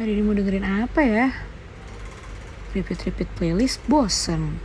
[0.00, 1.28] Hari ini mau dengerin apa ya?
[2.72, 4.56] Repeat-repeat playlist bosen.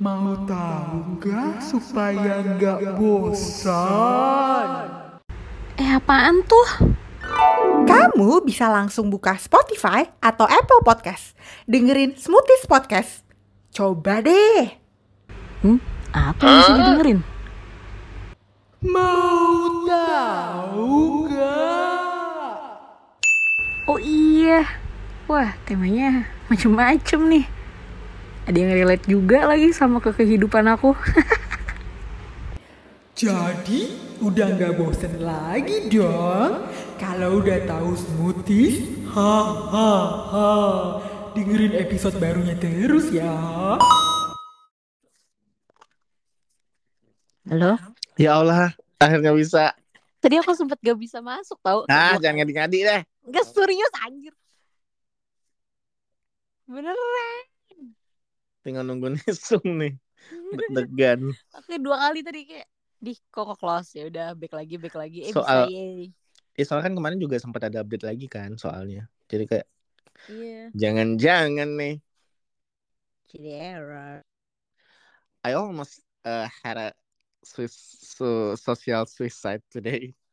[0.00, 4.68] Mau tahu nggak supaya nggak bosan?
[5.76, 6.96] Eh apaan tuh?
[7.84, 11.36] Kamu bisa langsung buka Spotify atau Apple Podcast.
[11.68, 13.20] Dengerin Smoothies Podcast.
[13.68, 14.80] Coba deh.
[15.60, 15.76] Hmm?
[16.16, 17.20] Apa yang bisa didengerin?
[18.80, 21.85] Mau tahu nggak?
[23.86, 24.66] Oh iya.
[25.30, 27.46] Wah temanya macem-macem nih.
[28.50, 30.90] Ada yang relate juga lagi sama ke kehidupan aku.
[33.22, 36.66] Jadi udah nggak bosen lagi dong?
[36.98, 39.34] Kalau udah tahu smoothies, ha
[39.70, 39.94] ha
[40.34, 40.50] ha.
[41.38, 43.38] Dengerin episode barunya terus ya.
[47.46, 47.78] Halo?
[48.18, 49.78] Ya Allah, akhirnya bisa.
[50.16, 51.84] Tadi aku sempet gak bisa masuk tau.
[51.86, 53.00] Nah, jangan ngadi-ngadi deh.
[53.30, 54.32] Gak serius anjir.
[56.66, 57.44] Beneran.
[58.66, 59.94] Tinggal nunggu nisung nih.
[60.56, 61.30] Deg-degan.
[61.54, 65.32] Oke dua kali tadi kayak di kok close ya udah back lagi back lagi eh
[65.36, 66.10] Soal- bisa.
[66.56, 69.06] Ya, soalnya kan kemarin juga sempat ada update lagi kan soalnya.
[69.28, 69.66] Jadi kayak
[70.26, 70.72] Iya.
[70.72, 71.96] jangan-jangan nih.
[73.30, 74.24] Jadi error.
[75.46, 76.88] I almost uh, had a
[77.46, 80.14] so, social suicide today.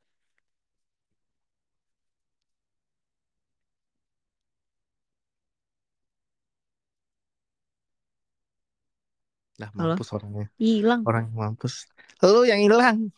[9.61, 9.94] Nah, Halo?
[9.94, 10.45] mampus orangnya.
[10.58, 11.02] Hilang.
[11.06, 11.73] Orang yang mampus.
[12.25, 13.14] Lu yang hilang.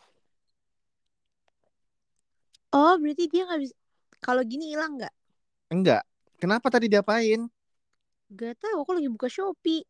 [2.76, 3.74] Oh berarti dia nggak bisa.
[4.22, 5.14] Kalau gini hilang nggak?
[5.72, 6.02] Enggak.
[6.40, 7.48] Kenapa tadi diapain?
[8.40, 8.76] Gak tahu.
[8.82, 9.82] Aku lagi buka Shopee.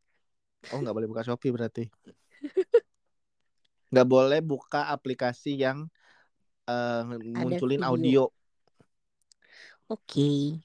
[0.73, 1.83] Oh, nggak boleh buka Shopee berarti.
[3.97, 5.89] Nggak boleh buka aplikasi yang
[6.69, 7.01] eh,
[7.41, 7.89] munculin video.
[7.89, 8.23] audio.
[9.89, 10.61] Oke.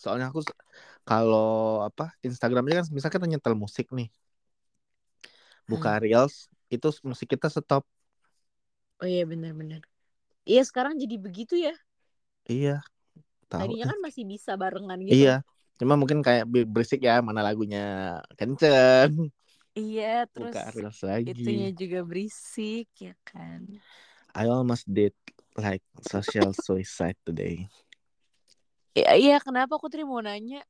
[0.00, 0.40] Soalnya aku
[1.04, 4.08] kalau apa Instagramnya kan misalnya kita nyetel musik nih,
[5.68, 7.84] buka reels itu musik kita stop.
[9.00, 9.84] Oh iya benar-benar.
[10.48, 11.76] Iya sekarang jadi begitu ya.
[12.48, 12.80] Iya.
[13.52, 13.60] Tahu.
[13.60, 15.12] Tadinya kan masih bisa barengan gitu.
[15.20, 15.34] Iya.
[15.76, 19.32] Cuma mungkin kayak berisik ya mana lagunya kenceng.
[19.78, 21.30] Iya terus Buka reels lagi.
[21.30, 23.66] itunya juga berisik ya kan.
[24.34, 25.14] I almost did
[25.58, 27.66] like social suicide today.
[28.94, 30.66] Iya iya kenapa aku tadi mau nanya?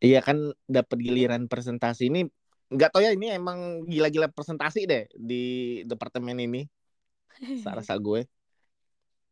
[0.00, 2.24] Iya kan dapat giliran presentasi ini
[2.68, 5.42] nggak tahu ya ini emang gila-gila presentasi deh di
[5.88, 6.68] departemen ini
[7.64, 8.24] rasa gue.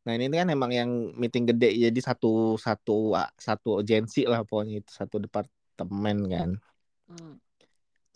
[0.06, 4.90] Nah ini kan emang yang meeting gede jadi satu satu satu agensi lah pokoknya itu
[4.90, 6.50] satu departemen kan.
[7.06, 7.38] Hmm.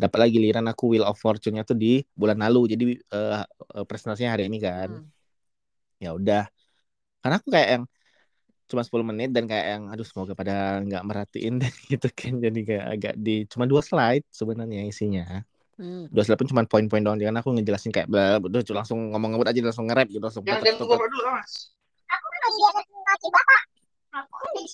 [0.00, 4.32] Dapat lagi giliran aku Wheel of Fortune-nya tuh di bulan lalu jadi eh, eh, presentasinya
[4.32, 4.88] hari ini kan.
[4.96, 5.06] Hmm.
[6.00, 6.48] Ya udah.
[7.20, 7.84] Karena aku kayak yang
[8.70, 12.60] cuma 10 menit dan kayak yang aduh semoga pada nggak merhatiin deh gitu kan jadi
[12.62, 15.42] kayak agak di cuma dua slide sebenarnya isinya
[15.80, 16.12] Hmm.
[16.12, 19.48] dua slide pun cuma poin-poin doang jangan aku ngejelasin kayak bla udah langsung ngomong ngomong
[19.48, 21.72] aja langsung nge-rap gitu langsung Jangan bapak dulu mas.
[22.04, 23.62] Aku kan lagi di atas kaki bapak.
[24.12, 24.64] Aku kan di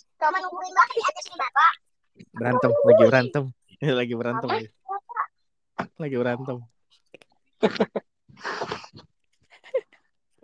[0.43, 1.73] nungguin bapak di atas nih bapak.
[2.35, 3.45] berantem lagi berantem
[4.03, 4.67] lagi berantem lagi,
[6.01, 6.59] lagi berantem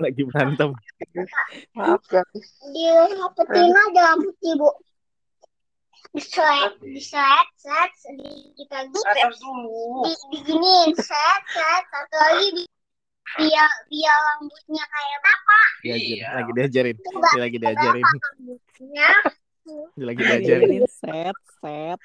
[0.03, 0.71] lagi berantem
[1.77, 2.49] Maaf guys.
[2.73, 4.71] Di rapetin aja rambutnya bu.
[6.13, 9.01] Diselet, diselet, set, di kita gitu.
[9.01, 10.05] Atas dulu.
[10.05, 12.65] Di, diginiin, set, set, satu lagi di
[13.33, 15.69] biar biar rambutnya kayak bapak.
[15.83, 16.29] diajarin Iya.
[16.37, 19.09] lagi diajarin dia lagi diajarin rambutnya.
[19.97, 22.01] dia lagi Diajarin set set.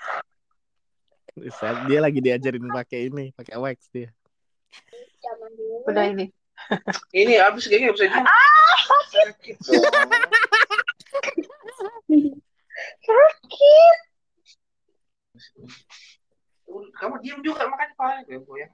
[1.87, 4.09] Dia lagi diajarin pakai ini pakai wax dia
[5.21, 5.75] Zaman dulu.
[5.89, 6.25] Udah ini.
[7.13, 8.05] ini habis kayaknya bisa.
[9.13, 10.09] Sakit dong.
[13.05, 13.97] Sakit.
[16.97, 18.73] Kamu diam juga makan kepala gue goyang.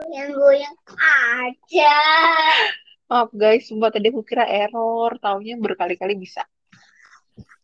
[0.00, 1.96] Goyang-goyang aja.
[3.10, 6.46] Maaf guys, sumpah tadi aku kira error, taunya berkali-kali bisa.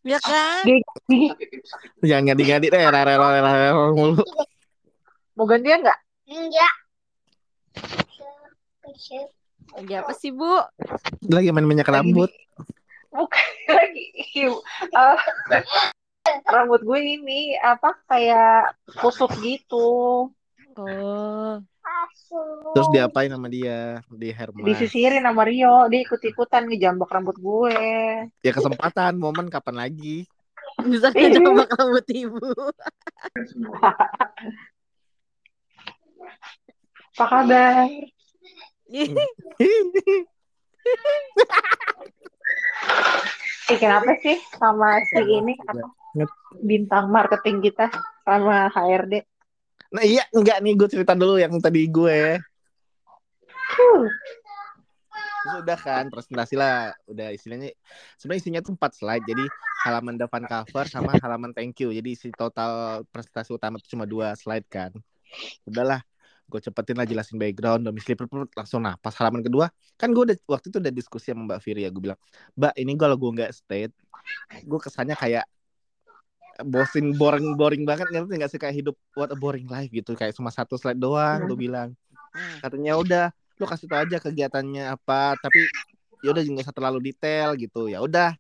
[0.07, 0.63] Ya kan?
[0.63, 0.87] Ibu
[1.67, 1.99] sakit.
[2.07, 4.23] jangan ngadi-ngadi deh rela rela rela mulu
[5.35, 5.99] Mau gantian nggak?
[6.31, 6.75] Enggak.
[9.77, 10.63] Lagi apa sih bu?
[11.27, 12.31] lagi main minyak rambut
[13.11, 14.05] Bukan lagi.
[14.39, 14.63] Iu,
[14.95, 15.19] eh,
[16.47, 20.31] rambut gue ini apa kayak kusut gitu.
[20.77, 21.57] Oh.
[22.77, 27.79] Terus diapain sama dia di Herman Disisirin sama Rio, dia ikut-ikutan ngejambak rambut gue.
[28.45, 30.29] ya kesempatan momen kapan lagi
[30.85, 31.33] Bisa Iya.
[31.33, 32.53] ngejambak rambut ibu.
[37.17, 37.89] Apa kabar?
[43.67, 45.59] Bikin apa sih sama si ini
[46.63, 47.91] bintang marketing kita
[48.23, 49.27] sama HRD?
[49.95, 52.41] Nah iya enggak nih gue cerita dulu yang tadi gue.
[53.51, 54.07] Huh.
[55.47, 57.71] Terus udah kan presentasi lah, udah istilahnya
[58.19, 59.23] sebenarnya isinya tuh empat slide.
[59.23, 59.45] Jadi
[59.87, 61.95] halaman depan cover sama halaman thank you.
[61.95, 64.91] Jadi isi total presentasi utama itu cuma dua slide kan.
[65.63, 66.03] Udahlah,
[66.47, 69.67] gue cepetin lah jelasin background domisili perput langsung nah pas halaman kedua
[69.99, 72.19] kan gue udah waktu itu udah diskusi sama Mbak Firi ya gue bilang
[72.55, 73.95] Mbak ini kalau gue nggak state
[74.63, 75.45] gue kesannya kayak
[76.65, 78.61] bosin boring boring banget ngerti nggak sih?
[78.61, 80.17] Kayak hidup what a boring life gitu.
[80.17, 81.93] Kayak cuma satu slide doang gue bilang.
[82.37, 82.61] Hmm.
[82.61, 83.25] katanya udah
[83.57, 85.65] lu kasih tau aja kegiatannya apa tapi
[86.21, 87.89] ya udah nggak usah terlalu detail gitu.
[87.89, 88.37] Ya udah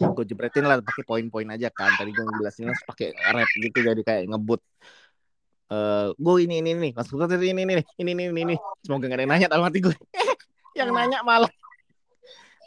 [0.00, 1.92] gue jepretin lah pakai poin-poin aja kan.
[2.00, 4.60] Tadi gue ngejelasinnya pakai rap gitu jadi kayak ngebut.
[5.70, 9.20] Eh gue ini ini nih langsung tuh ini ini ini ini ini ini semoga gak
[9.20, 9.96] ada yang nanya dalam hati gue
[10.80, 11.52] yang nanya malah.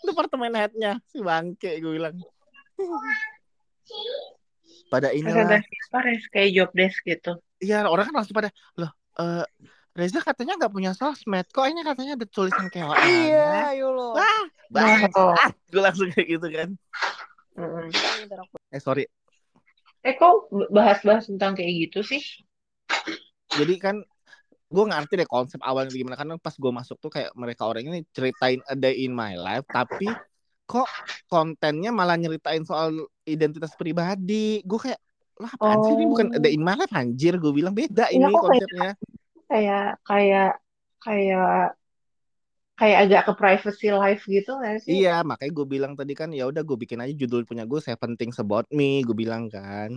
[0.03, 2.13] Departemen headnya si bangke gue bilang
[4.93, 7.41] pada inilah Ada Pares kayak job desk gitu.
[7.57, 9.45] Iya orang kan langsung pada loh eh
[9.93, 14.13] Reza katanya nggak punya sosmed kok ini katanya ada tulisan KOL Iya, ayo lo.
[14.13, 14.41] wah
[15.13, 15.33] Oh.
[15.37, 16.69] ah gue langsung kayak gitu kan
[18.69, 19.05] eh sorry
[20.03, 22.19] Eh kok bahas-bahas tentang kayak gitu sih?
[23.53, 23.95] jadi kan
[24.67, 28.01] gue ngerti deh konsep awalnya gimana karena pas gue masuk tuh kayak mereka orang ini
[28.09, 30.09] ceritain a day in my life tapi
[30.69, 30.87] kok
[31.29, 32.89] kontennya malah nyeritain soal
[33.27, 34.99] identitas pribadi gue kayak
[35.41, 38.25] lah apaan sih ini bukan a day in my life anjir gue bilang beda Iya,
[38.25, 38.89] ini konsepnya
[39.49, 40.49] Kayak kayak
[41.03, 41.77] kayak
[42.79, 44.97] kayak agak ke privacy life gitu nggak sih?
[44.99, 48.11] Iya, makanya gue bilang tadi kan ya udah gue bikin aja judul punya gue Seven
[48.19, 49.89] Things About Me, gue bilang kan.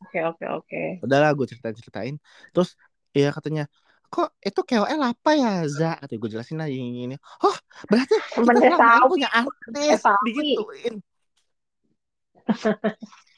[0.00, 0.82] Oke oke oke.
[1.04, 2.14] Udahlah gue ceritain ceritain.
[2.52, 2.70] Terus
[3.12, 3.62] ya katanya
[4.10, 5.94] kok itu KOL apa ya Za?
[5.96, 7.16] Katanya gue jelasin aja ini ini.
[7.46, 10.18] Oh berarti kita Temennya selama punya artis Eh, tahu.
[10.26, 10.94] digituin.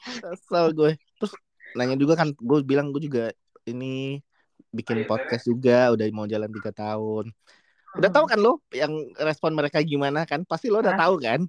[0.03, 0.91] Kesel gue.
[1.21, 1.33] Terus
[1.77, 3.23] nanya juga kan gue bilang gue juga
[3.63, 4.19] ini
[4.73, 7.29] bikin podcast juga udah mau jalan tiga tahun.
[7.93, 8.89] Udah tahu kan lo yang
[9.21, 10.41] respon mereka gimana kan?
[10.49, 11.45] Pasti lo udah tahu kan?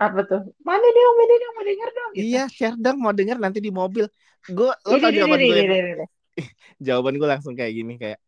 [0.00, 0.40] Apa tuh?
[0.64, 2.24] Mana dia mau dia mau denger dong gitu.
[2.24, 4.08] Iya, share dong mau denger nanti di mobil.
[4.48, 6.08] Gue lo tau jawaban gue.
[6.84, 8.20] Jawaban gue langsung kayak gini kayak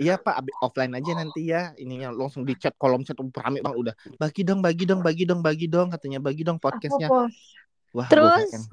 [0.00, 1.70] Iya pak, offline aja nanti ya.
[1.78, 3.94] Ininya langsung di chat kolom chat rame bang udah.
[4.18, 7.12] Bagi dong, bagi dong, bagi dong, bagi dong katanya bagi dong podcastnya.
[7.92, 8.72] Wah, Terus?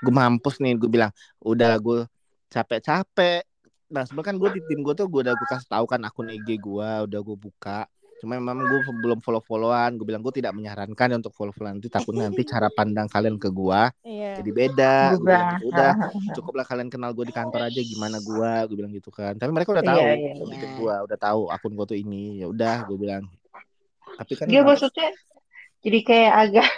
[0.00, 0.78] gue mampus nih.
[0.78, 1.12] Gue bilang
[1.42, 2.06] udah gue
[2.48, 3.42] capek-capek.
[3.90, 6.30] Nah sebenarnya kan gue di tim gue tuh gue udah gue kasih tahu kan akun
[6.30, 7.90] IG gue udah gue buka.
[8.22, 9.98] Cuma memang gue belum follow-followan.
[9.98, 11.76] Gue bilang gue tidak menyarankan untuk follow-followan.
[11.78, 14.40] Nanti takut nanti cara pandang kalian ke gue Iya.
[14.40, 14.94] jadi beda.
[15.18, 15.92] Gue bilang gitu, udah
[16.38, 17.80] cukuplah kalian kenal gue di kantor aja.
[17.80, 19.34] Gimana gue gue bilang gitu kan.
[19.36, 19.98] Tapi mereka udah tahu.
[20.00, 20.52] Iya, iya, udah iya.
[20.56, 22.24] bikin gue udah tahu akun gue tuh ini.
[22.40, 23.24] Ya udah gue bilang.
[24.14, 25.08] Tapi kan Dia maksudnya
[25.84, 26.68] jadi kayak agak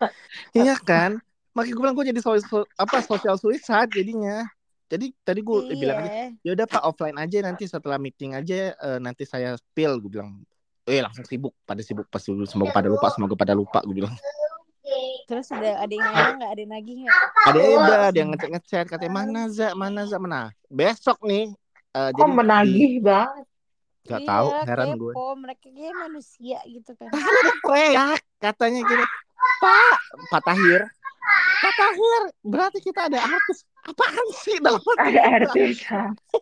[0.58, 1.20] iya kan?
[1.54, 4.46] Makanya gue bilang gue jadi so, so- apa social suicide jadinya.
[4.84, 6.26] Jadi tadi gue bilang Iya.
[6.44, 9.98] ya udah pak offline aja nanti setelah meeting aja eh, nanti saya spill.
[9.98, 10.44] Gue bilang
[10.84, 14.14] eh langsung sibuk pada sibuk pas semoga pada lupa semoga pada lupa gue bilang
[15.24, 16.50] Terus udah ada yang nanya nggak?
[16.52, 17.16] Ada yang nagih nggak?
[17.42, 21.48] ada ya udah ada yang ngechat ngechat katanya mana za mana za mana besok nih
[21.90, 23.46] eh, kok di- menagih banget.
[24.04, 25.12] Gak tahu, Iya, heran gue.
[25.16, 25.24] kepo.
[25.34, 27.08] Mereka kayak manusia gitu kan.
[27.64, 29.04] teriak katanya gini
[29.56, 29.96] Pak
[30.28, 30.80] Pak Tahir
[31.56, 35.80] Pak Tahir berarti kita ada artis apaan sih dalam Ada artis.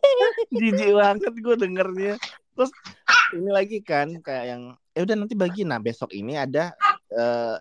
[0.58, 2.14] jijik banget gue dengernya
[2.52, 2.70] terus
[3.32, 5.64] ini lagi kan kayak yang ya udah nanti bagi.
[5.64, 6.72] Nah besok ini ada
[7.12, 7.56] eh,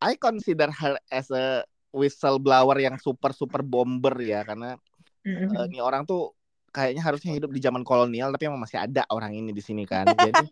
[0.00, 4.44] I consider her as a whistleblower yang super super bomber ya.
[4.44, 4.76] Karena
[5.24, 6.32] eh, ini orang tuh
[6.70, 10.06] kayaknya harusnya hidup di zaman kolonial tapi emang masih ada orang ini di sini kan.
[10.30, 10.46] Jadi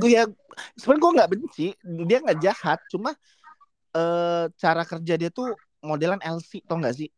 [0.00, 0.24] gue ya
[0.78, 1.66] sebenarnya gue nggak benci
[2.06, 2.78] dia nggak jahat.
[2.88, 3.12] Cuma
[3.94, 7.10] eh cara kerja dia tuh modelan LC tau nggak sih?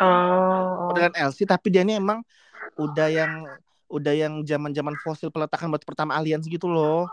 [0.00, 0.88] Oh.
[0.88, 2.24] modelan LC tapi dia ini emang
[2.80, 3.44] udah yang
[3.88, 7.08] udah yang zaman zaman fosil peletakan batu pertama aliens gitu loh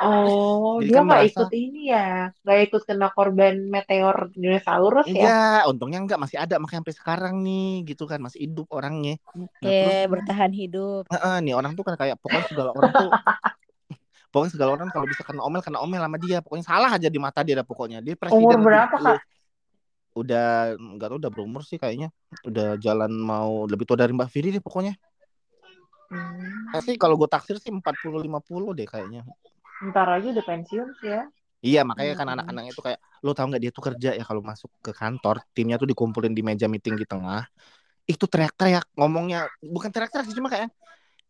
[0.00, 2.08] Oh, Jadi dia kan nggak merasa- ikut ini ya,
[2.40, 5.12] nggak ikut kena korban meteor dinosaurus ya?
[5.12, 9.44] iya untungnya nggak masih ada makanya sampai sekarang nih gitu kan masih hidup orangnya Nah,
[9.60, 11.04] Oke, terus- bertahan hidup.
[11.04, 13.10] Heeh, nih orang tuh kan kayak pokoknya segala orang tuh
[14.32, 17.18] pokoknya segala orang kalau bisa kena omel kena omel sama dia pokoknya salah aja di
[17.20, 18.96] mata dia dah pokoknya dia presiden Umur berapa.
[18.96, 19.20] Kak?
[20.10, 22.08] udah nggak tahu udah berumur sih kayaknya
[22.42, 24.96] udah jalan mau lebih tua dari Mbak Firi deh pokoknya
[26.10, 29.22] Hmm, sih kalau gue taksir sih 40 50 deh kayaknya.
[29.80, 31.22] Ntar aja udah pensiun sih ya.
[31.60, 32.34] iya makanya kan Hmm.
[32.40, 35.76] anak-anaknya itu kayak lo tau nggak dia tuh kerja ya kalau masuk ke kantor timnya
[35.76, 37.44] tuh dikumpulin di meja meeting di tengah.
[38.08, 40.72] Itu teriak-teriak ngomongnya bukan teriak-teriak sih cuma kayak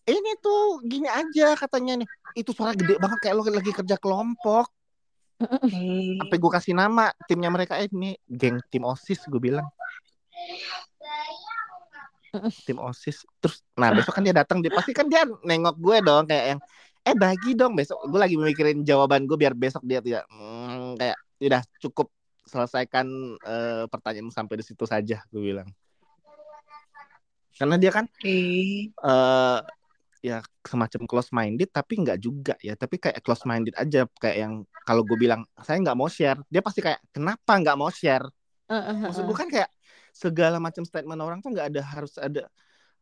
[0.09, 2.09] ini tuh gini aja katanya nih.
[2.39, 4.71] Itu suara gede banget kayak lo lagi kerja kelompok.
[6.21, 9.67] Sampai gue kasih nama timnya mereka eh ini geng tim osis gue bilang
[12.67, 13.27] tim osis.
[13.43, 14.63] Terus nah besok kan dia datang.
[14.63, 16.61] Dia pasti kan dia nengok gue dong kayak yang
[17.01, 17.99] eh bagi dong besok.
[18.07, 22.09] Gue lagi mikirin jawaban gue biar besok dia tidak hmm, kayak udah cukup
[22.47, 23.07] selesaikan
[23.41, 25.69] eh, pertanyaan sampai di situ saja gue bilang.
[27.57, 29.61] Karena dia kan Eh, eh
[30.21, 32.77] ya semacam close minded tapi nggak juga ya.
[32.77, 34.05] Tapi kayak close minded aja.
[34.21, 34.53] Kayak yang
[34.85, 36.41] kalau gue bilang saya nggak mau share.
[36.53, 38.29] Dia pasti kayak kenapa nggak mau share?
[39.11, 39.71] Maksud gue kan kayak
[40.21, 42.45] segala macam statement orang tuh nggak ada harus ada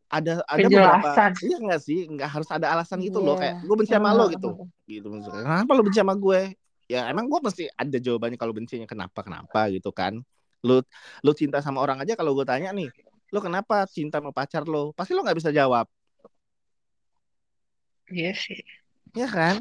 [0.09, 1.33] ada ada beberapa Penjelasan.
[1.45, 2.01] iya nggak sih?
[2.07, 3.43] Nggak harus ada alasan gitu loh Iya.
[3.43, 4.49] kayak gue benci sama lo gitu.
[4.87, 5.43] Gitu maksudnya.
[5.45, 6.41] Kenapa lo benci sama gue?
[6.89, 9.69] Ya emang gue mesti ada jawabannya kalau bencinya kenapa kenapa?
[9.75, 10.17] gitu kan.
[10.65, 10.81] Lu
[11.21, 12.89] lu cinta sama orang aja kalau gue tanya nih
[13.29, 14.95] lo kenapa cinta sama pacar lo?
[14.97, 15.85] Pasti lo nggak bisa jawab.
[18.09, 18.65] Iya sih.
[19.13, 19.61] ya kan?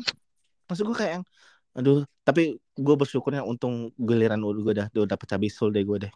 [0.71, 1.25] Maksud gue kayak yang
[1.77, 6.13] aduh tapi gue bersyukurnya untung giliran gue udah udah pecah bisul deh gue deh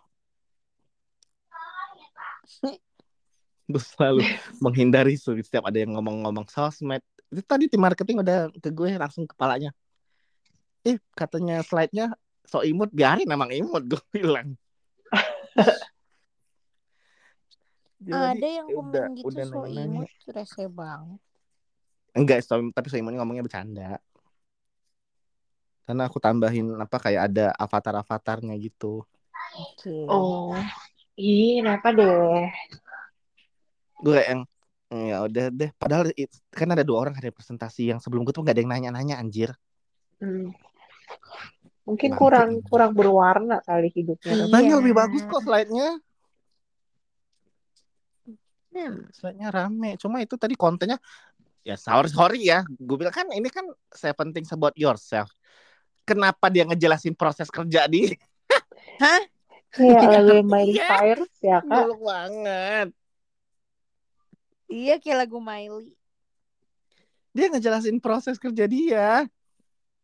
[3.72, 4.22] gue selalu
[4.64, 7.00] menghindari setiap ada yang ngomong-ngomong sosmed
[7.32, 9.72] itu tadi tim marketing udah ke gue langsung kepalanya
[10.84, 12.12] eh katanya slide-nya
[12.44, 14.58] so imut biarin emang imut gue bilang
[18.02, 19.86] Dia Ada yang udah- komen gitu udah so nanya-nanya.
[20.10, 21.20] imut rese banget.
[22.18, 24.02] Enggak, so, tapi so imutnya ngomongnya bercanda.
[25.86, 29.06] Karena aku tambahin apa kayak ada avatar-avatarnya gitu.
[29.54, 30.10] Oke.
[30.10, 30.50] Oh.
[31.22, 32.50] Ih, kenapa deh?
[34.02, 34.42] Gue yang
[34.90, 35.70] "Hmm, ya udah deh.
[35.78, 38.74] Padahal it- kan ada dua orang ada presentasi yang sebelum gue tuh gak ada yang
[38.74, 39.54] nanya-nanya anjir.
[40.18, 40.50] Hmm.
[41.86, 42.66] Mungkin Bangke kurang ini.
[42.66, 44.34] kurang berwarna kali hidupnya.
[44.34, 44.46] Iya.
[44.50, 46.02] Nanya lebih bagus kok slide-nya.
[48.74, 48.96] Hmm.
[49.14, 49.92] Slide-nya rame.
[50.02, 50.98] Cuma itu tadi kontennya
[51.62, 52.66] ya sorry sorry ya.
[52.82, 55.30] Gue bilang kan ini kan seven things about yourself.
[56.02, 58.10] Kenapa dia ngejelasin proses kerja di
[59.72, 60.88] Kayak lagu yang Miley Iya.
[60.88, 61.72] Cyrus ya kak.
[61.72, 62.88] Goblok banget.
[64.72, 65.96] Iya kayak lagu Miley.
[67.32, 69.28] Dia ngejelasin proses kerja dia.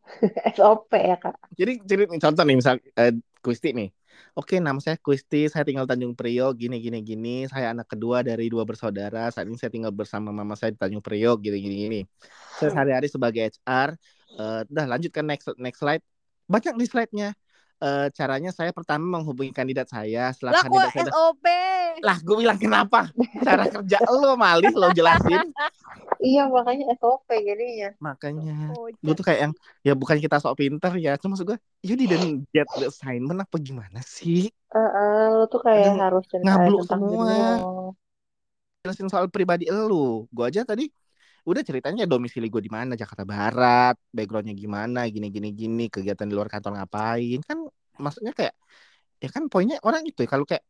[0.56, 1.36] SOP ya kak.
[1.60, 3.92] Jadi jadi nih, contoh nih misal eh, Kusti nih.
[4.34, 7.36] Oke, nama saya Kusti, saya tinggal Tanjung Priok, gini gini gini.
[7.50, 9.30] Saya anak kedua dari dua bersaudara.
[9.34, 12.02] Saat ini saya tinggal bersama mama saya di Tanjung Priok, gini gini gini.
[12.58, 13.98] Saya sehari-hari sebagai HR.
[14.38, 16.02] Eh, udah lanjutkan next next slide.
[16.48, 17.30] Banyak di slide-nya.
[17.78, 20.34] Eh, caranya saya pertama menghubungi kandidat saya.
[20.34, 21.46] Setelah Lah kandidat saya SOP?
[21.98, 23.10] lah gue bilang kenapa
[23.42, 25.50] cara kerja lo malih lo jelasin
[26.18, 27.90] Iya makanya SOP jadinya.
[27.98, 29.02] makanya Kocak.
[29.02, 32.46] gue tuh kayak yang ya bukan kita sok pinter ya cuma maksud gue you didn't
[32.54, 37.02] get the assignment apa gimana sih Eh, eh, lo tuh kayak Aduh, harus ngabluk tentang
[37.02, 37.26] semua.
[37.30, 37.98] lo.
[38.82, 40.90] jelasin soal pribadi elu gue aja tadi
[41.48, 43.00] udah ceritanya domisili gue di mana?
[43.00, 43.96] Jakarta Barat.
[44.12, 45.08] Backgroundnya gimana?
[45.08, 45.86] Gini gini gini.
[45.88, 47.40] Kegiatan di luar kantor ngapain?
[47.48, 47.64] Kan
[47.96, 48.54] maksudnya kayak
[49.24, 50.30] ya kan poinnya orang itu ya.
[50.30, 50.64] Kalau kayak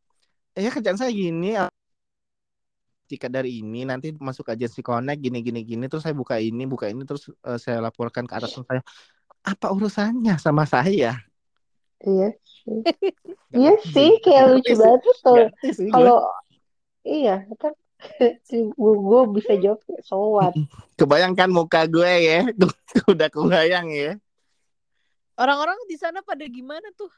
[0.53, 1.57] ya kerjaan saya gini
[3.07, 6.91] tiket dari ini nanti masuk agensi connect gini gini gini terus saya buka ini buka
[6.91, 8.83] ini terus eh, saya laporkan ke atasan saya.
[9.47, 11.15] Apa urusannya sama saya?
[12.03, 12.79] Iya sih.
[13.55, 15.47] Iya sih kayak lucu banget tuh.
[15.87, 16.19] Kalau
[17.07, 17.71] iya kan
[18.49, 20.53] gue gue bisa jawab kayak so what.
[20.95, 22.39] kebayangkan muka gue ya
[23.11, 24.13] udah kebayang ya
[25.33, 27.13] Orang-orang di sana pada gimana tuh?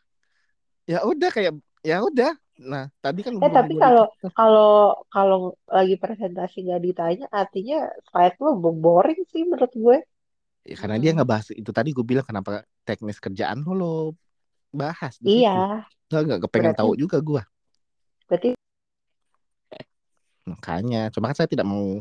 [0.84, 4.72] ya udah kayak ya udah nah tadi kan Eh tapi kalau kalau
[5.08, 9.98] kalau lagi presentasi gak ditanya artinya slide lo boring sih menurut gue.
[10.66, 11.24] ya, karena dia Hmm.
[11.24, 13.94] ngebahas itu tadi gue bilang kenapa teknis kerjaan lo lo
[14.70, 15.16] bahas.
[15.22, 15.88] Iya.
[16.06, 17.42] nggak nggak kepengen Berarti- tahu juga gue
[18.28, 18.50] Berarti
[20.48, 22.00] makanya cuma kan saya tidak mau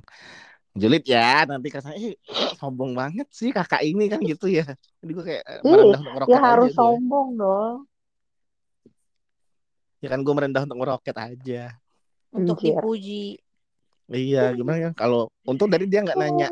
[0.79, 4.67] julid ya nanti eh kok sombong banget sih kakak ini kan gitu ya.
[5.03, 7.77] Jadi gue kayak eh, Ih, merendah untuk meroket ya aja harus gue sombong dong.
[9.99, 11.63] ya kan gue merendah untuk meroket aja.
[12.31, 13.41] Untuk dipuji.
[14.09, 14.91] iya gimana ya?
[14.95, 16.49] Kalau untung dari dia nggak nanya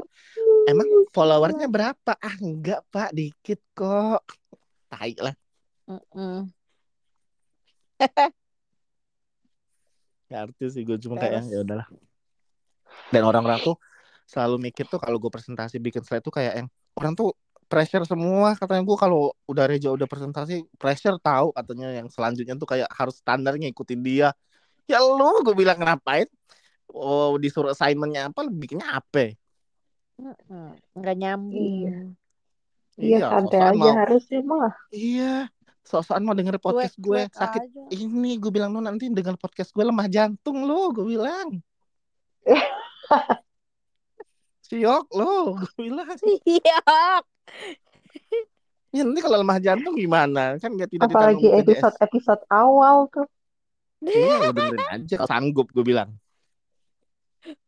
[0.67, 2.13] emang followernya berapa?
[2.19, 4.27] Ah enggak pak dikit kok.
[4.91, 5.35] Tai lah.
[5.87, 6.51] Mm-mm.
[10.27, 11.87] Gak arti sih gue cuma kayak ya udahlah.
[13.15, 13.77] Dan orang-orang tuh
[14.27, 16.69] selalu mikir tuh kalau gue presentasi bikin slide tuh kayak yang
[16.99, 17.31] orang tuh
[17.67, 22.67] pressure semua katanya gue kalau udah Reja udah presentasi pressure tahu katanya yang selanjutnya tuh
[22.67, 24.35] kayak harus standarnya ikutin dia.
[24.87, 26.27] Ya lu gue bilang ngapain?
[26.91, 29.35] Oh disuruh assignmentnya apa bikinnya apa?
[30.95, 32.15] Nggak nyambung.
[32.97, 34.75] Iya santai sosokan aja mau harusnya mah.
[34.89, 35.35] iya
[35.87, 37.81] sosokan mau denger podcast gue Cuek-cuek sakit aja.
[37.95, 41.63] ini gue bilang lu nanti denger podcast gue lemah jantung lu gue bilang
[44.67, 46.07] siok lu gue bilang
[46.43, 46.83] Iya.
[48.91, 50.57] Ya nanti kalau lemah jantung gimana?
[50.57, 51.63] Kan nggak tidak ditanggung Apalagi BPJS.
[51.63, 53.29] episode-episode awal tuh.
[54.01, 56.17] Iya, dengerin aja kalau sanggup gue bilang.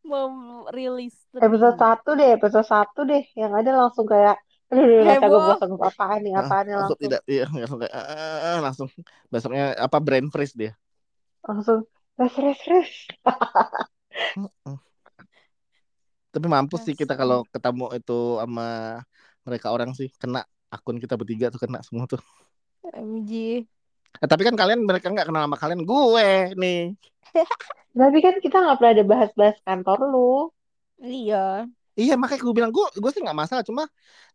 [0.02, 3.22] Mau rilis Episode satu deh, episode satu deh.
[3.36, 4.40] Yang ada langsung kayak,
[4.72, 5.28] aduh, Heboh.
[5.28, 7.12] gue bosan apaan nih, apaan nih Langsung langsung.
[7.12, 8.88] tidak, iya langsung kayak "Ah," langsung
[9.32, 10.72] besoknya apa brain freeze dia.
[11.48, 11.82] Langsung,
[12.18, 12.94] res, res, res.
[14.36, 14.78] Mm-mm.
[16.32, 18.62] Tapi mampus sih kita kalau ketemu itu sama
[19.46, 20.38] mereka orang sih kena
[20.74, 22.20] akun kita bertiga tuh kena semua tuh.
[22.94, 23.66] MG.
[24.22, 26.26] Eh, tapi kan kalian mereka nggak kenal sama kalian gue
[26.60, 26.78] nih.
[28.00, 30.30] Tapi kan kita nggak pernah ada bahas-bahas kantor lu.
[31.02, 31.36] Iya.
[32.00, 33.82] Iya makanya gue bilang gue gue sih nggak masalah cuma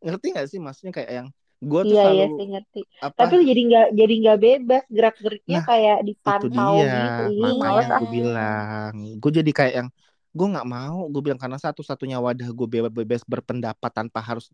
[0.04, 1.28] ngerti nggak sih maksudnya kayak yang
[1.70, 2.80] gue tuh Iya, iya selalu sih ngerti.
[3.08, 5.98] apa Tapi lu jadi nggak jadi nggak bebas gerak-geriknya Nah, kayak
[6.30, 7.20] itu dipantau dia gitu.
[7.44, 8.00] Ih, makanya males ah.
[8.00, 9.90] gue bilang gue jadi kayak yang
[10.38, 14.46] gue nggak mau gue bilang karena satu-satunya wadah gue bebas-bebas berpendapat tanpa harus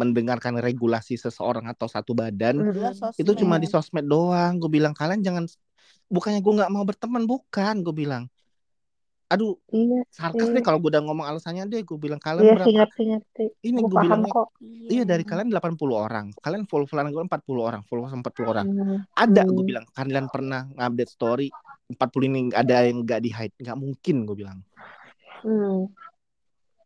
[0.00, 3.12] mendengarkan regulasi seseorang atau satu badan Adalah Mm-mm.
[3.20, 4.04] itu cuma di sosmed.
[4.04, 5.44] sosmed doang gue bilang kalian jangan
[6.14, 8.24] bukannya gue nggak mau berteman bukan gue bilang
[9.26, 10.54] aduh Iya sarkas sih.
[10.54, 13.44] deh kalau gue udah ngomong alasannya deh gue bilang kalian Iya berapa ngerti ngerti.
[13.60, 14.48] ini Gue bilangnya kok.
[14.86, 18.98] iya dari kalian 80 orang kalian follow followan gue 40 orang follow 40 orang Hmm.
[19.12, 19.66] ada gue Hmm.
[19.66, 21.48] bilang kalian pernah ngupdate story
[21.88, 24.58] 40 ini ada yang nggak di hide nggak mungkin gue bilang
[25.40, 25.90] Hmm.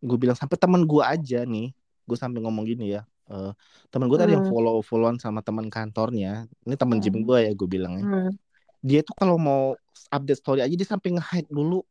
[0.00, 3.52] gue bilang sampai teman gue aja nih gue sampai ngomong gini ya eh
[3.88, 4.50] teman gue tadi yang Hmm.
[4.50, 7.23] follow followan sama teman kantornya ini teman gym Hmm.
[7.23, 8.32] gue ya gue bilangnya Hmm.
[8.80, 9.76] dia tuh kalau mau
[10.09, 11.85] update story aja dia sampai nge-hide dulu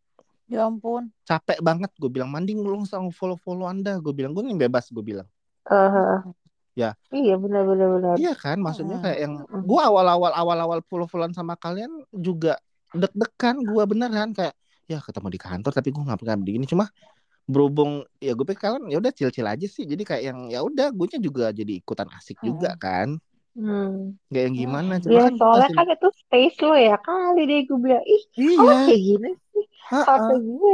[0.50, 1.14] Ya ampun.
[1.30, 2.34] capek banget gue bilang.
[2.34, 4.02] Mending lu nggak usah follow follow anda.
[4.02, 5.30] Gue bilang gue nih bebas gue bilang.
[5.70, 6.18] Eh,
[6.74, 6.98] ya.
[7.14, 7.88] Iya benar benar.
[8.02, 8.16] Benar.
[8.18, 8.58] iya kan?
[8.58, 9.06] Maksudnya Mm-mm.
[9.06, 12.58] kayak yang gue awal-awal awal-awal follow followan sama kalian juga
[12.98, 14.34] deg-degan gue beneran.
[14.34, 14.58] Kayak
[14.90, 16.66] ya ketemu di kantor tapi gue nggak pernah begini.
[16.66, 16.90] Cuma
[17.46, 19.86] berhubung ya gue pikir kalian ya udah chill-chill aja sih.
[19.86, 23.22] Jadi kayak yang ya udah gue juga jadi ikutan asik juga kan?
[23.60, 24.16] Hmm.
[24.32, 24.94] kayak yang gimana.
[25.04, 28.06] Cuma Ya kan soalnya kan itu space lo ya kali deh gue bilang.
[28.08, 28.74] Ih iya.
[28.88, 29.32] kayak gini
[29.90, 30.74] HP gue.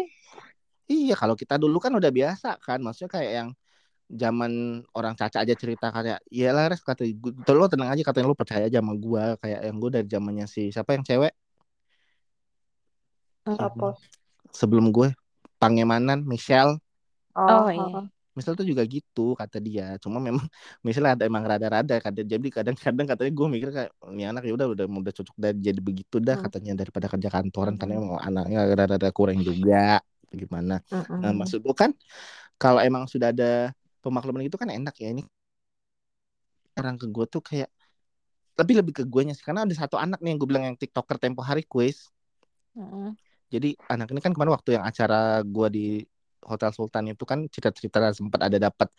[0.91, 3.49] iya kalau kita dulu kan udah biasa kan maksudnya kayak yang
[4.05, 8.29] zaman orang caca aja cerita kayak ya lah res kata gue lo tenang aja katanya
[8.29, 11.33] lo percaya aja sama gue kayak yang gue dari zamannya si siapa yang cewek
[13.49, 13.97] Apa?
[14.53, 15.09] sebelum gue
[15.57, 16.77] Pangemanan Michelle
[17.35, 18.07] Oh, Oh, iya.
[18.35, 19.83] Michelle tuh juga gitu kata dia.
[20.03, 20.43] Cuma memang
[20.85, 24.67] Michelle ada emang rada-rada kata jadi kadang-kadang katanya gue mikir kayak ini anak ya udah
[24.75, 26.43] udah udah cocok dan jadi begitu dah Hmm.
[26.43, 27.75] katanya daripada kerja kantoran.
[27.79, 27.99] Karena Mm-mm.
[27.99, 29.99] emang anaknya rada-rada kurang juga
[30.35, 30.73] gimana.
[31.23, 31.91] Nah maksud gue kan
[32.61, 33.71] kalau emang sudah ada
[34.03, 35.07] pemakluman itu kan enak ya.
[35.15, 35.23] Ini
[36.79, 37.69] orang ke gue tuh kayak
[38.59, 39.45] tapi lebih ke gue sih.
[39.47, 41.97] Karena ada satu anak nih yang gue bilang yang tiktoker tempo hari quiz
[43.53, 45.85] jadi anak ini kan kemarin waktu yang acara gue di
[46.51, 48.89] Hotel Sultan itu kan cerita-cerita sempat ada dapat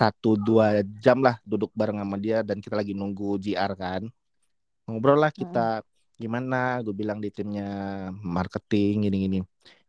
[0.00, 4.02] satu dua jam lah duduk bareng sama dia dan kita lagi nunggu JR kan.
[4.86, 5.58] Ngobrol lah kita
[6.22, 6.56] gimana?
[6.84, 7.62] Gue bilang di timnya
[8.36, 9.38] marketing gini-gini.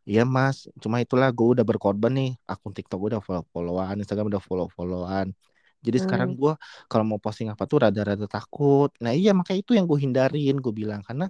[0.09, 0.57] Iya mas.
[0.83, 2.29] Cuma itulah gue udah berkorban nih.
[2.51, 5.27] Akun TikTok gue udah follow followan Instagram udah follow followan
[5.83, 6.03] jadi Hmm.
[6.03, 6.51] sekarang gue
[6.87, 8.89] kalau mau posting apa tuh rada-rada takut.
[9.03, 11.01] Nah iya makanya itu yang gue hindarin gue bilang.
[11.07, 11.27] Karena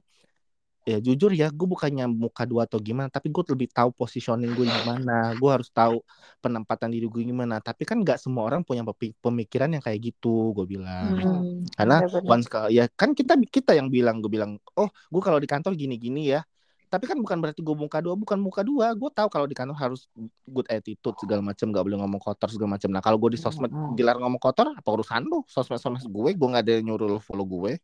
[0.84, 4.68] ya jujur ya gue bukannya muka dua atau gimana tapi gue lebih tahu positioning gue
[4.68, 6.04] gimana gue harus tahu
[6.44, 7.64] penempatan diri gue gimana.
[7.64, 8.84] Tapi kan nggak semua orang punya
[9.24, 11.16] pemikiran yang kayak gitu gue bilang.
[11.16, 11.64] Hmm.
[11.80, 12.32] karena Benar-benar.
[12.36, 15.72] once ke- ya kan kita kita yang bilang gue bilang oh gue kalau di kantor
[15.80, 16.44] gini-gini ya.
[16.92, 18.94] Tapi kan bukan berarti gue muka dua bukan muka dua.
[18.94, 20.06] Gue tahu kalau di kantor harus
[20.46, 23.72] good attitude segala macam nggak boleh ngomong kotor segala macam nah kalau gue di sosmed
[23.98, 25.42] dilarang ngomong kotor apa urusan lu?
[25.50, 27.80] Sosmed sosmed gue gue nggak ada yang nyuruh lu follow gue.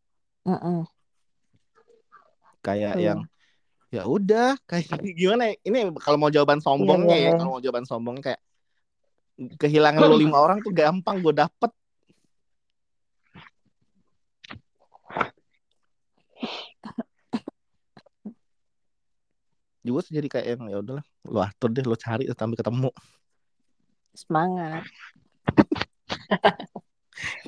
[0.46, 0.99] Mm-mm.
[2.60, 3.06] Kayak Iya.
[3.14, 3.20] yang
[3.90, 5.56] ya udah kayak gimana ya?
[5.66, 7.38] ini kalau mau jawaban Iya, sombongnya iya, ya iya.
[7.40, 8.42] kalau mau jawaban sombongnya kayak
[9.56, 11.72] kehilangan lu lima orang tuh gampang gue dapet
[19.80, 22.92] juga jadi kayak yang ya udahlah lu atur deh lu cari sampai ketemu
[24.20, 24.84] Semangat.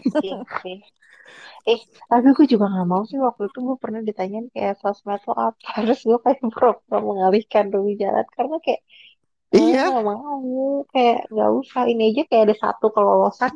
[1.69, 5.33] Eh, tapi gue juga gak mau sih waktu itu gue pernah ditanyain kayak sosmed lo
[5.37, 5.67] apa.
[5.85, 8.81] Terus gue kayak pura-pura mengalihkan pembicaraan karena kayak
[9.53, 9.93] gue iya.
[9.93, 10.85] gak mau.
[10.89, 11.83] Kayak gak usah.
[11.85, 13.53] Ini aja kayak ada satu kelolosan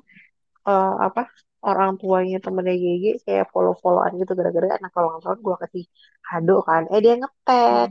[0.70, 1.22] eh, apa
[1.66, 5.84] orang tuanya temennya GG kayak follow-followan gitu gara-gara anak ulang tahun gue kasih
[6.22, 6.86] kado kan.
[6.94, 7.90] Eh dia ngetek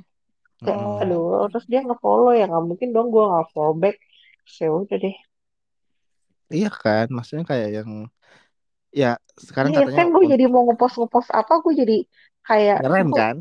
[0.62, 1.02] kayak Mm-mm.
[1.02, 1.50] aduh.
[1.50, 2.32] Terus dia nge-follow.
[2.38, 3.98] Ya nggak mungkin dong gue nggak follow back.
[4.46, 5.16] Terus ya udah deh.
[6.54, 7.06] Iya kan?
[7.10, 7.90] Maksudnya kayak yang
[9.02, 11.94] ya sekarang iya katanya kan gue jadi mau ngepost ngepost apa gue jadi
[12.48, 12.78] kayak
[13.10, 13.36] gue kan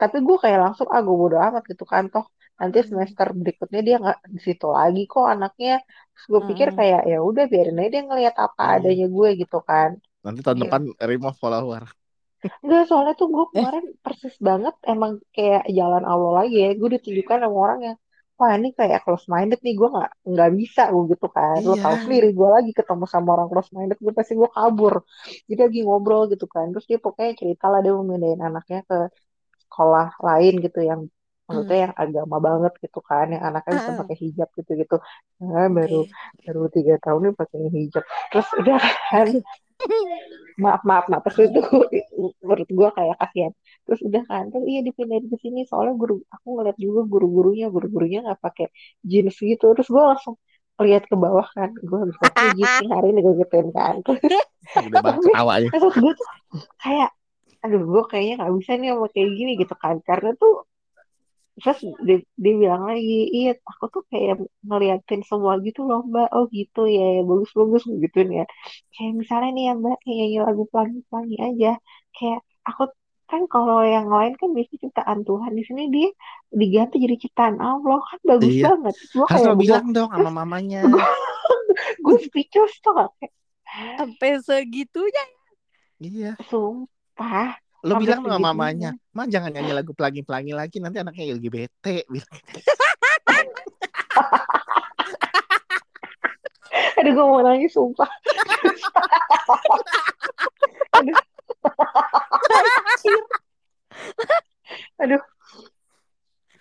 [0.00, 2.24] tapi gue kayak langsung ah gue bodo amat gitu kan toh
[2.60, 2.90] nanti Hmm.
[2.90, 5.70] semester berikutnya dia nggak di situ lagi kok anaknya
[6.12, 6.78] terus gue pikir Mm-mm.
[6.78, 9.90] kayak ya udah biarin aja dia ngelihat apa iya adanya gue gitu kan
[10.24, 10.64] Nanti tahun Iya.
[10.64, 11.82] depan remove follower.
[12.62, 13.36] Enggak, soalnya tuh Eh.
[13.36, 16.68] gue kemarin persis banget emang kayak jalan Allah lagi ya.
[16.80, 17.96] Gue ditunjukkan sama orang yang,
[18.38, 21.58] wah ini kayak close minded nih, gue nggak nggak bisa gue gitu kan.
[21.68, 21.82] Lo Iya.
[21.84, 24.94] tau sendiri, gue lagi ketemu sama orang close minded, gue pasti gue kabur.
[25.48, 26.66] Jadi lagi ngobrol gitu kan.
[26.72, 28.96] Terus dia pokoknya cerita lah dia mau mindahin anaknya ke
[29.64, 31.00] sekolah lain gitu yang
[31.46, 34.94] maksudnya yang agama banget gitu kan, yang anaknya bisa pakai hijab gitu-gitu.
[35.42, 35.96] Nah, baru
[36.44, 38.04] baru tiga tahun nih pakai hijab.
[38.32, 38.78] Terus udah
[39.10, 39.28] kan,
[40.62, 41.60] maaf maaf maaf terus itu
[42.44, 43.52] menurut gue kayak kasihan
[43.86, 48.18] terus udah kan terus iya dipindahin ke sini soalnya guru aku ngeliat juga guru-gurunya guru-gurunya
[48.26, 48.66] nggak pakai
[49.06, 49.64] jeans gitu.
[49.74, 50.34] Terus gue langsung
[50.76, 53.94] lihat ke bawah kan gue habis pakai jeans hari ini gue gituin kan.
[54.04, 54.44] Terus
[54.90, 55.68] Udah banget ketawa ya.
[55.72, 56.28] terus gue tuh
[56.82, 57.10] kayak
[57.64, 59.96] aduh gue kayaknya nggak bisa nih sama kayak gini gitu kan.
[60.04, 60.54] Karena tuh
[61.56, 66.28] terus dia, dia bilang lagi iya aku tuh kayak ngeliatin semua gitu loh mbak.
[66.36, 68.44] Oh gitu ya, ya bagus bagus gituin ya.
[68.92, 71.70] Kayak misalnya nih ya mbak kayak nyanyi lagu pelangi pelangi aja.
[72.12, 72.82] Kayak aku
[73.26, 76.08] kan kalau yang lain kan biasanya ciptaan Tuhan di sini dia
[76.48, 78.72] diganti jadi ciptaan Allah kan bagus Iya.
[78.72, 80.80] banget gue Harus kayak lo gue bilang dong sama mamanya.
[82.00, 83.30] gue speechless tuh kayak
[83.98, 85.24] Sampai segitunya.
[85.98, 86.32] Iya.
[86.46, 88.90] sumpah Lo Sampai bilang sama mamanya.
[89.10, 90.78] Ma jangan nyanyi lagu pelangi-pelangi lagi.
[90.78, 92.06] Nanti anaknya LGBT.
[96.96, 98.08] Aduh gue mau nangis sumpah
[100.96, 101.16] aduh
[105.02, 105.22] aduh.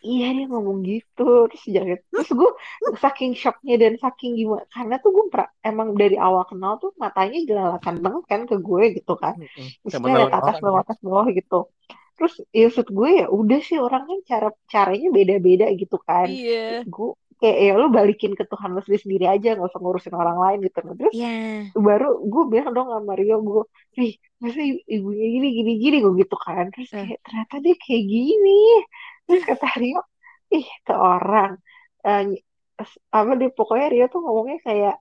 [0.06, 2.52] Iya dia ngomong gitu terus jangan terus gue
[3.02, 7.42] saking shocknya dan saking gimana karena tuh gue pra- emang dari awal kenal tuh matanya
[7.42, 9.34] jelalatan banget kan ke gue gitu kan.
[10.06, 11.60] Menelan lihat atas bawah atas bawah gitu.
[12.22, 16.30] Terus ya maksud gue ya udah sih orang kan cara caranya beda-beda gitu kan.
[16.30, 16.86] Iya.
[16.86, 20.38] gue kayak ya lu balikin ke Tuhan lu sendiri sendiri aja nggak usah ngurusin orang
[20.40, 21.32] lain gitu Nah, terus Iya.
[21.76, 23.64] baru gue bilang dong sama Rio gue
[24.00, 26.66] nih masa ibunya gini gini gini gue gitu kan.
[26.72, 28.60] Terus kayak ternyata dia kayak gini.
[29.28, 30.02] Terus kata Rio
[30.56, 31.52] ih ke orang.
[32.06, 32.44] Ny-
[33.12, 34.96] apa dia pokoknya Rio tuh ngomongnya kayak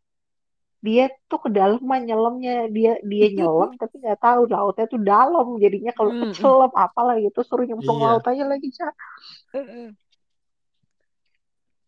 [0.84, 5.92] dia tuh ke dalam nyelemnya dia dia nyelam tapi nggak tahu lautnya tuh dalam jadinya
[5.96, 8.06] kalau kecelem apalah gitu suruh nyemplung Iya.
[8.10, 8.88] laut aja lagi Ca.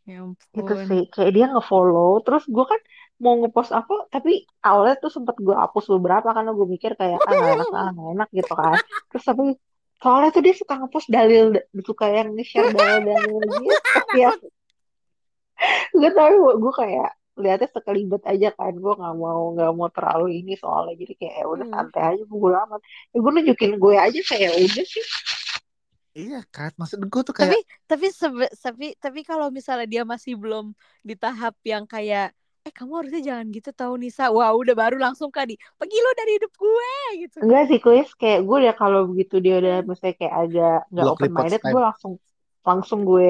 [0.07, 0.21] Ya
[0.57, 0.87] gitu ampun.
[0.89, 2.81] sih kayak dia ngefollow terus gue kan
[3.23, 4.31] mau ngepost apa tapi
[4.63, 8.09] awalnya tuh sempet gue hapus beberapa karena gue mikir kayak ah nggak enak ah nggak
[8.15, 8.77] enak gitu kan
[9.11, 9.43] terus tapi
[10.03, 11.45] soalnya tuh dia suka ngepost dalil
[11.89, 13.69] suka yang nge-share dalil-dalil gitu
[14.23, 14.31] ya
[15.97, 20.57] gue tau gue kayak lihatnya sekelibet aja kan gue nggak mau nggak mau terlalu ini
[20.57, 21.75] soalnya jadi kayak ya udah Hmm.
[21.75, 22.81] santai aja gue amat
[23.13, 25.05] ya gue nunjukin gue aja kayak udah sih
[26.21, 26.71] Iya kan.
[26.81, 27.59] Maksud gue tuh Tapi kayak.
[27.91, 30.65] tapi sebe- tapi tapi kalau misalnya dia masih belum
[31.09, 32.25] di tahap yang kayak
[32.67, 34.23] eh kamu harusnya jangan gitu tahu Nisa.
[34.37, 36.91] Wah, udah baru langsung kan di pergi lo dari hidup gue
[37.23, 37.39] gitu.
[37.43, 41.31] enggak sih kuis kayak gue udah kalau begitu dia udah misalnya kayak agak nggak open
[41.37, 42.13] minded gue langsung
[42.69, 43.27] langsung gue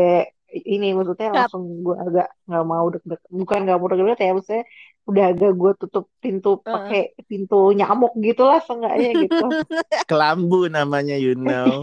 [0.73, 4.65] ini maksudnya langsung gue agak nggak mau deg-deg bukan nggak mau deg-deg ya maksudnya
[5.07, 9.47] udah agak gue tutup pintu pakai pintu nyamuk gitu lah seenggaknya gitu
[10.11, 11.79] Kelambu namanya you know.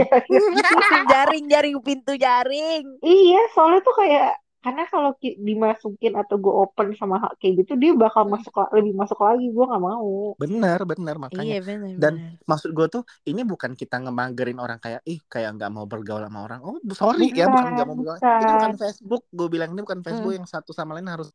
[1.12, 2.84] Jaring-jaring pintu jaring.
[3.02, 7.76] iya soalnya tuh kayak karena kalau ki- dimasukin atau gue open sama hal kayak gitu
[7.76, 11.44] dia bakal masuk la- lebih masuk lagi gue nggak mau Bener bener makanya.
[11.44, 12.48] Iya benar Dan benar.
[12.48, 16.48] maksud gue tuh ini bukan kita ngemagerin orang kayak ih kayak nggak mau bergaul sama
[16.48, 16.64] orang.
[16.64, 18.20] Oh sorry ya bukan nggak mau bergaul.
[18.20, 19.24] Ini bukan bukan Facebook.
[19.30, 20.40] Gue bilang ini bukan Facebook Hmm.
[20.40, 21.28] yang satu sama lain harus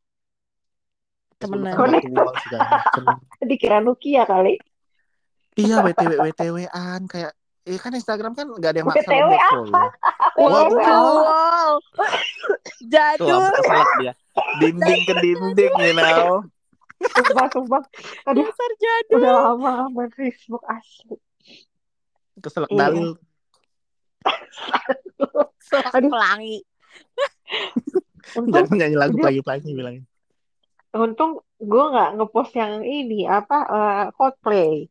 [1.39, 1.73] Temenan.
[1.73, 3.03] Macem.
[3.49, 4.59] dikira Nokia kali
[5.55, 7.31] Iya WTW WTW-an kayak
[7.63, 9.83] eh kan Instagram kan nggak ada yang maksa WTW apa?
[10.39, 11.71] Wow, WTW wow.
[11.79, 13.27] Tuh Jadul.
[13.27, 14.13] sampai keselak dia.
[14.57, 16.43] Dinding ke dinding you know.
[16.99, 17.81] sumpah sumpah
[18.25, 19.19] aduh Dasar jadul.
[19.19, 21.15] udah lama main Facebook asli
[22.39, 22.79] Keselak Iya.
[22.81, 23.09] dalil.
[25.59, 26.11] Selak Aduh.
[26.11, 26.57] pelangi.
[28.31, 30.03] Jangan nyanyi lagu pagi-pagi bilangin.
[30.91, 34.85] Untung gue nggak ngepost yang ini apa eh, Coldplay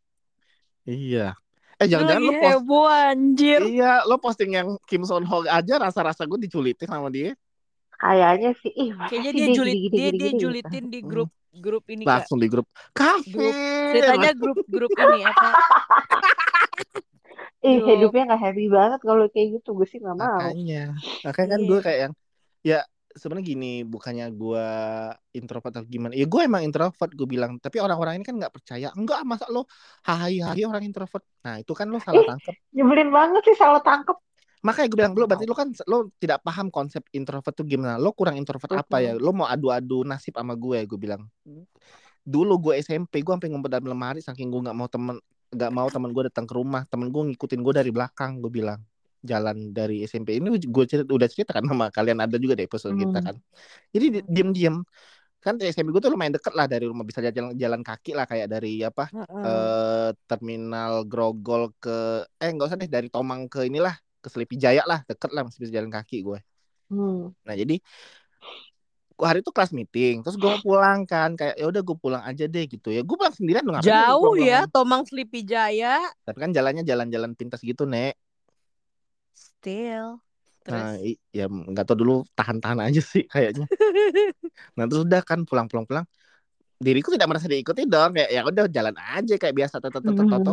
[0.83, 1.37] Iya.
[1.77, 3.61] Eh jangan-jangan lo post heboh anjir.
[3.63, 7.37] Iya, lo posting yang Kim Son Ho aja rasa-rasa gue diculitin sama dia.
[7.95, 10.99] kayaknya sih ih Kayaknya dia dia julit gini gini dia gini dia gini julitin di
[11.03, 12.25] grup grup ini kak.
[12.25, 13.31] Langsung di grup kafe.
[13.31, 13.55] Grup.
[13.91, 15.49] Ceritanya grup grup ini apa?
[17.61, 20.95] ih hidupnya nggak happy banget kalau kayak gitu gue sih nggak mau Makanya,
[21.27, 21.69] makanya kan Iya.
[21.69, 22.13] gue kayak yang
[22.63, 22.81] ya
[23.19, 24.67] sebenarnya gini, bukannya gue
[25.35, 26.15] introvert atau gimana.
[26.15, 28.89] Ya gue emang introvert gue bilang, tapi orang-orang ini kan nggak percaya.
[28.95, 29.67] Enggak, masa lo
[30.07, 31.27] hai hai orang introvert.
[31.43, 32.55] Nah, itu kan lo salah tangkap.
[32.73, 34.17] nyebelin banget sih salah tangkep
[34.59, 37.95] Makanya gue bilang dulu berarti lo kan lo tidak paham konsep introvert tuh gimana.
[37.95, 39.15] Lo kurang introvert apa ya?
[39.15, 41.23] Lo mau adu-adu nasib sama gue, gue bilang.
[42.29, 45.17] dulu gue SMP gue sampai ngumpet dalam lemari saking gue nggak mau temen
[45.49, 48.85] nggak mau temen gue datang ke rumah temen gue ngikutin gue dari belakang gue bilang
[49.23, 52.95] jalan dari SMP ini gue cerita, udah cerita kan sama kalian ada juga di episode
[52.95, 53.27] kita Hmm.
[53.27, 53.37] kan.
[53.91, 54.77] Jadi di- diem-diem.
[55.39, 57.07] Kan SMP gue tuh lumayan deket lah dari rumah.
[57.07, 59.43] Bisa jalan jalan kaki lah kayak dari apa Heeh.
[59.47, 64.83] eh terminal Grogol ke eh nggak usah deh dari Tomang ke inilah ke Selipi Jaya
[64.83, 65.07] lah.
[65.07, 66.39] Deket lah masih bisa jalan kaki gue
[66.89, 67.31] Hmm.
[67.45, 67.79] nah jadi
[69.19, 70.23] gua hari itu kelas meeting.
[70.23, 73.03] Terus gue pulang kan kayak ya udah gue pulang aja deh gitu ya.
[73.03, 75.99] Gue pulang sendirian dong Jauh ya Tomang Sleepy Jaya.
[76.23, 78.15] tapi kan jalannya jalan-jalan pintas gitu nek
[79.59, 80.23] Still.
[80.69, 80.77] Terus.
[80.77, 80.95] nah
[81.33, 83.65] ya nggak tau dulu tahan-tahan aja sih kayaknya
[84.77, 86.05] nah terus udah kan pulang-pulang-pulang
[86.77, 90.53] diriku tidak merasa diikuti dong kayak ya udah jalan aja kayak biasa toto toto toto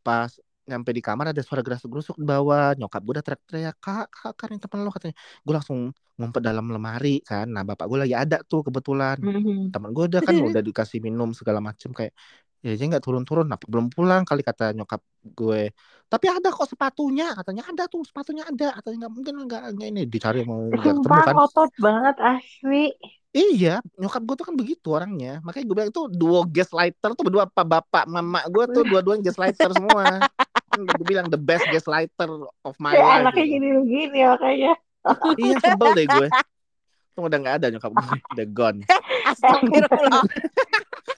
[0.00, 0.32] pas
[0.64, 4.48] nyampe di kamar ada suara gerasuk-gerusuk di bawah nyokap gue udah teriak-teriak kak kak kan
[4.52, 5.78] yang temen lo katanya gue langsung
[6.16, 9.68] ngumpet dalam lemari kan nah bapak gue lagi ada tuh kebetulan Hmm.
[9.68, 12.16] teman gue udah kan udah dikasih minum segala macem kayak
[12.58, 15.70] ya aja nggak turun-turun apa belum pulang kali kata nyokap gue
[16.10, 20.42] tapi ada kok sepatunya katanya ada tuh sepatunya ada katanya nggak mungkin nggak ini dicari
[20.42, 22.84] mau nggak ketemu kan ngotot banget asli.
[23.30, 27.46] iya nyokap gue tuh kan begitu orangnya makanya gue bilang itu duo gaslighter tuh berdua
[27.46, 30.18] apa bapak mama gue tuh dua-duanya gaslighter semua
[30.66, 32.26] kan gue bilang the best gaslighter
[32.66, 33.54] of my Kayak life anaknya gitu.
[33.54, 34.72] gini begini makanya.
[35.38, 36.26] iya sebel deh gue
[37.18, 38.80] tuh udah nggak ada nyokap gue udah gone
[39.30, 40.22] Astagfirullah.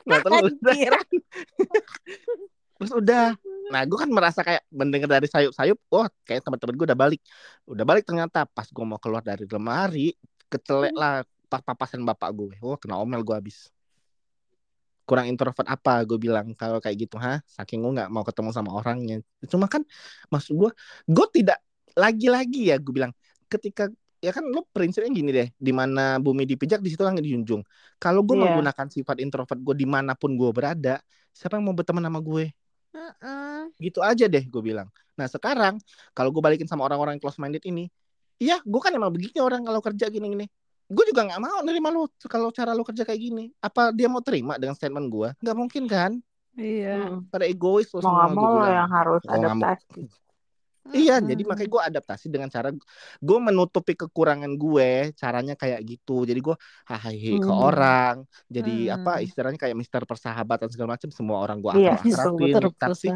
[0.09, 0.77] Nah terus udah.
[2.81, 3.27] terus udah.
[3.71, 7.21] Nah gue kan merasa kayak mendengar dari sayup-sayup wah kayak teman-teman gue udah balik.
[7.69, 10.17] Udah balik ternyata pas gue mau keluar dari lemari
[10.51, 13.69] kecelek lah pas papasan bapak gue wah kena omel gue habis.
[15.05, 18.71] Kurang introvert apa gue bilang kalau kayak gitu ha saking gue nggak mau ketemu sama
[18.75, 19.23] orangnya.
[19.47, 19.85] Cuma kan
[20.33, 20.71] maksud gue
[21.07, 21.61] gue tidak
[21.95, 23.13] lagi-lagi ya gue bilang
[23.51, 27.65] ketika ya kan lo prinsipnya gini deh di mana bumi dipijak di situ langit dijunjung.
[27.97, 28.53] Kalau gue Iya.
[28.53, 31.01] menggunakan sifat introvert gue di mana pun gue berada
[31.33, 32.53] siapa yang mau berteman sama gue?
[32.91, 33.71] Heeh.
[33.79, 34.91] gitu aja deh gue bilang.
[35.15, 35.79] Nah sekarang
[36.11, 37.87] kalau gue balikin sama orang-orang yang close minded ini
[38.37, 40.47] iya gue kan emang begini orang kalau kerja gini-gini.
[40.91, 43.45] Gue juga nggak mau nerima lo kalau cara lo kerja kayak gini.
[43.63, 46.13] Apa dia mau terima dengan statement gue nggak mungkin kan?
[46.59, 47.15] Iya.
[47.15, 47.31] Hmm.
[47.31, 49.79] pada egois lo Mau semua nggak gue mau yang harus Mau nggak
[50.91, 50.99] mau.
[50.99, 51.07] adaptasi.
[51.07, 52.69] Iya, jadi makanya gue adaptasi dengan cara
[53.21, 56.27] gue menutupi kekurangan gue, caranya kayak gitu.
[56.27, 57.67] Jadi gue hahaha ke Hmm.
[57.71, 58.17] orang,
[58.51, 58.97] jadi Hmm.
[58.99, 61.09] apa istilahnya kayak Mister Persahabatan segala macam.
[61.11, 62.55] Semua orang gue Iya, akrab-akrabin.
[62.61, 63.09] Betul Tapi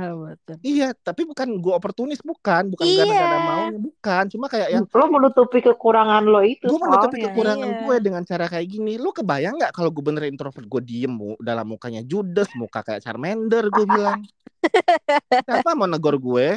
[0.62, 3.42] iya, tapi bukan gue oportunis, bukan, bukan karena gak ada Iya.
[3.42, 4.24] maunya, bukan.
[4.30, 7.26] Cuma kayak yang Lo menutupi kekurangan lo itu gue menutupi soalnya.
[7.32, 7.80] kekurangan Iya.
[7.82, 8.92] gue dengan cara kayak gini.
[8.94, 11.10] Lu kebayang nggak kalau gue bener introvert gue diem
[11.40, 14.20] dalam mukanya judes, muka kayak Charmander gue bilang.
[15.48, 16.56] Siapa mau negor gue?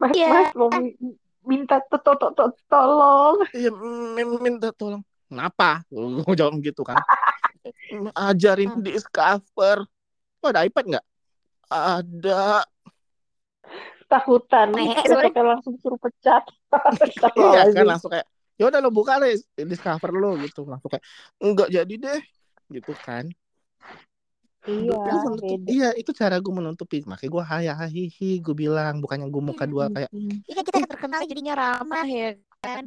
[0.00, 0.28] Mas, Iya.
[0.32, 0.96] mas mau mi-
[1.44, 3.44] minta to to to to- tolong.
[3.52, 3.68] Iya,
[4.16, 5.04] min- minta tolong.
[5.28, 5.84] Kenapa?
[5.92, 6.96] Gue jawab gitu kan.
[8.16, 9.84] Ajarin discover.
[10.40, 11.06] Oh, ada iPad nggak?
[11.68, 12.64] Ada.
[14.08, 14.74] Takutan.
[14.74, 15.30] Eh, Kita sorry.
[15.30, 16.42] kayak langsung suruh pecat.
[17.38, 19.34] Iya kan langsung kayak ya udah lo buka deh
[19.64, 21.04] discover lo gitu langsung kayak
[21.40, 22.20] enggak jadi deh
[22.70, 23.24] gitu kan
[24.70, 25.68] Iya, Gua menutup- beda.
[25.68, 29.90] iya itu cara gue menutupi makanya gue haya hihi gue bilang bukannya gue muka dua
[29.90, 30.10] kayak.
[30.46, 32.28] Iya kita terkenal jadinya ramah ya
[32.60, 32.86] kan.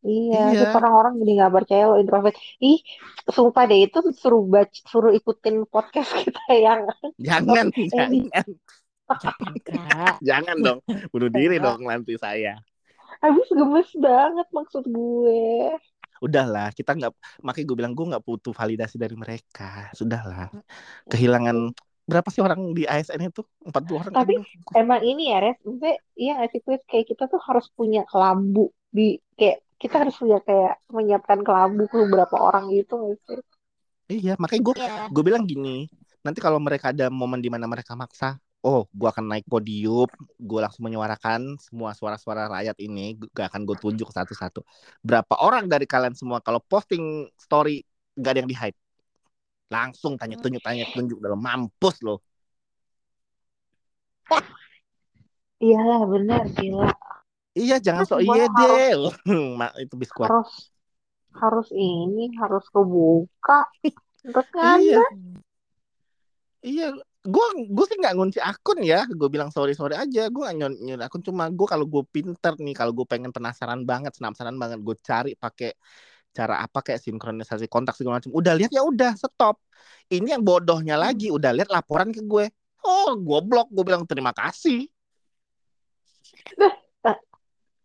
[0.00, 0.68] Iya, Iya.
[0.72, 2.32] orang-orang jadi nggak percaya lo introvert.
[2.58, 2.80] Ih,
[3.28, 6.88] sumpah deh itu suruh baca, suruh ikutin podcast kita yang
[7.20, 10.16] jangan Eh, jangan Jangan kak.
[10.24, 10.78] jangan dong
[11.10, 12.56] bunuh diri dong nanti saya
[13.18, 15.76] habis gemes banget maksud gue.
[16.20, 17.12] Udahlah kita nggak
[17.46, 20.52] makanya gue bilang gue nggak butuh validasi dari mereka sudahlah
[21.08, 21.56] kehilangan
[22.10, 24.18] berapa sih orang di ASN itu 40 orang kan?
[24.20, 24.34] Tapi
[24.74, 29.18] Emang ini ya, Res, maksudnya iya nggak sih kayak kita tuh harus punya kelambu di
[29.38, 33.38] kayak kita harus punya kayak menyiapkan kelambu ke beberapa orang gitu nggak sih?
[34.10, 34.94] iya makanya gue Iya.
[35.14, 35.86] gue bilang gini
[36.26, 40.60] nanti kalau mereka ada momen di mana mereka maksa oh gue akan naik podium gue
[40.60, 44.60] langsung menyuarakan semua suara-suara rakyat ini gue akan gue tunjuk satu-satu.
[45.00, 47.80] Berapa orang dari kalian semua kalau posting story
[48.20, 48.78] gak ada yang di hide
[49.70, 52.18] langsung tanya tunjuk tanya tunjuk dalam mampus loh
[55.60, 56.88] Iyalah benar gila.
[57.52, 58.96] Iya jangan Terus sok iya deh
[59.60, 60.30] mak itu biskuit.
[60.30, 60.72] harus
[61.36, 63.68] harus ini harus kebuka.
[64.24, 65.04] Terus kan iya.
[66.64, 66.86] Iya
[67.20, 70.32] gue gue sih nggak ngunci akun ya gue bilang sorry sorry aja.
[70.32, 74.16] Gue nggak nyon akun cuma gue kalau gue pinter nih kalau gue pengen penasaran banget
[74.16, 75.76] penasaran banget gue cari pakai
[76.30, 79.60] cara apa kayak sinkronisasi kontak segala macam udah lihat ya udah stop.
[80.10, 82.48] Ini yang bodohnya lagi udah lihat laporan ke gue.
[82.86, 84.88] Oh goblok gue bilang terima kasih.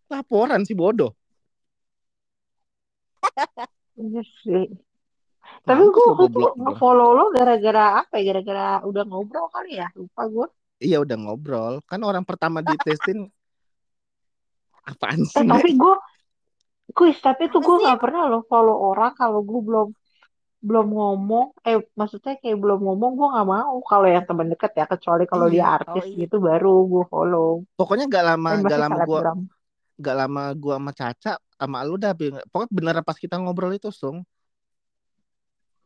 [0.10, 1.12] Laporan sih bodoh.
[3.95, 4.85] Iya.
[5.62, 6.08] Tapi gue
[6.56, 8.24] nge-follow lo gara-gara apa ya?
[8.34, 9.88] Gara-gara udah ngobrol kali ya?
[9.94, 10.48] Lupa gue.
[10.78, 11.74] Iya udah ngobrol.
[11.86, 13.26] Kan orang pertama ditesin
[14.92, 15.42] apaan Eh sih?
[15.44, 15.82] tapi Nek?
[15.82, 15.96] gue,
[16.94, 19.88] kuis tapi tuh gue nggak pernah lo follow orang kalau gue belum
[20.62, 21.48] belum ngomong.
[21.62, 23.76] Eh maksudnya kayak belum ngomong gue nggak mau.
[23.82, 25.76] Kalau yang teman dekat ya kecuali kalau dia Iya.
[25.82, 26.18] artis Oh, iya.
[26.26, 27.50] gitu baru gue follow.
[27.74, 29.40] Pokoknya gak lama Eh gak lama gua selebgram.
[29.96, 32.12] gak lama gua sama Caca sama lu udah
[32.52, 34.28] pokoknya beneran pas kita ngobrol itu sung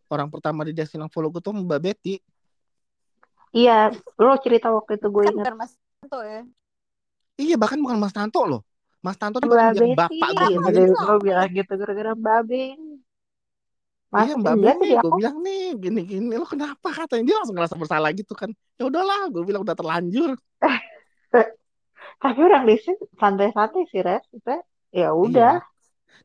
[0.09, 2.15] orang pertama di destinasi follow gue tuh Mbak Betty
[3.49, 3.89] Iya,
[4.21, 6.41] lo cerita waktu itu gue Kan bukan Mas Tanto ya.
[7.37, 8.61] iya bahkan bukan Mas Tanto loh
[9.01, 10.79] Mas Tanto tuh bahkan bilang Betty, bapak gue ya, sendiri tadi
[11.25, 11.49] bilang.
[11.57, 12.79] gitu gara-gara Mbak Ben.
[14.09, 15.17] Masa iya Mbak Betty tadi gue aku?
[15.17, 19.29] bilang nih gini gini lo kenapa katanya dia langsung ngerasa bersalah gitu kan ya udahlah
[19.33, 20.33] gue bilang udah terlanjur
[22.19, 24.27] Tapi orang di sini santai-santai sih, Res.
[24.35, 24.51] Itu
[24.91, 25.55] ya udah.
[25.57, 25.65] iya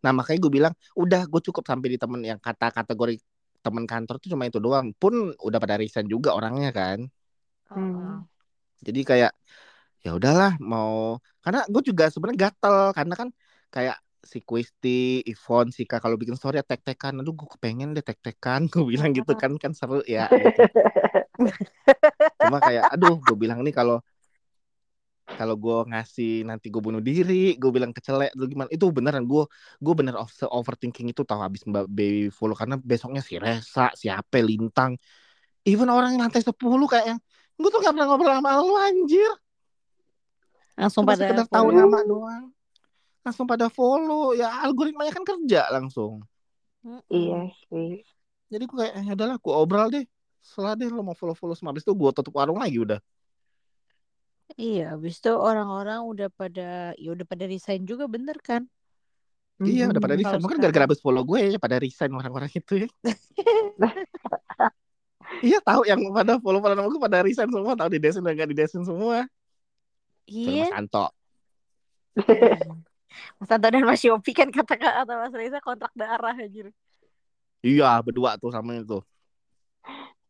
[0.03, 3.17] nah makanya gue bilang udah gue cukup sampai di temen yang kata kategori
[3.65, 5.15] temen kantor tuh cuma itu doang pun
[5.47, 6.99] udah pada resign juga orangnya kan
[7.69, 8.25] Hmm.
[8.87, 9.33] jadi kayak
[10.05, 13.29] ya udahlah mau karena gue juga sebenarnya gatel karena kan
[13.75, 13.97] kayak
[14.33, 18.85] si Kwisti, Ivon, Sika kalau bikin story ya tek-tekan, aduh gue kepengen deh tek-tekan, gue
[18.93, 20.29] bilang gitu kan kan seru ya.
[20.33, 20.61] Gitu.
[22.41, 23.97] Cuma kayak, aduh gue bilang nih kalau
[25.25, 28.69] kalau gue ngasih nanti gue bunuh diri, gue bilang kecelek, lu gimana?
[28.69, 29.49] Itu beneran gue
[29.81, 34.45] gue bener off overthinking itu tahu habis Mbak Baby follow karena besoknya si Resa, siapa
[34.45, 35.01] Lintang,
[35.65, 36.53] even orang yang lantai 10
[36.87, 37.21] kayak yang
[37.57, 39.33] gue tuh gak pernah ngobrol sama lu anjir.
[40.75, 41.81] Langsung Cuma pada sekedar tahu follow.
[41.81, 42.45] nama doang.
[43.25, 44.35] Langsung pada follow.
[44.37, 46.27] Ya algoritmanya kan kerja langsung.
[47.09, 48.03] Iya sih.
[48.53, 50.05] Jadi gue kayak eh, adalah gue obrol deh.
[50.45, 53.01] Setelah deh lo mau follow-follow semua habis itu gue tutup warung lagi udah.
[54.55, 58.63] Iya, habis itu orang-orang udah pada ya udah pada resign juga bener kan?
[59.59, 60.39] Iya udah pada resign.
[60.39, 62.89] Mungkin gara-gara habis follow gue ya pada resign orang-orang itu ya.
[65.47, 68.39] iya tahu yang pada follow pada nama gue pada resign semua tahu di desin dan
[68.39, 69.27] gak di desin semua.
[70.31, 70.71] Iya.
[70.71, 71.07] Mas Anto.
[73.39, 76.71] Mas Tanto dan Mas Yopi kan kata kata Mas Reza kontrak darah anjir.
[77.63, 79.03] Iya berdua tuh sama itu.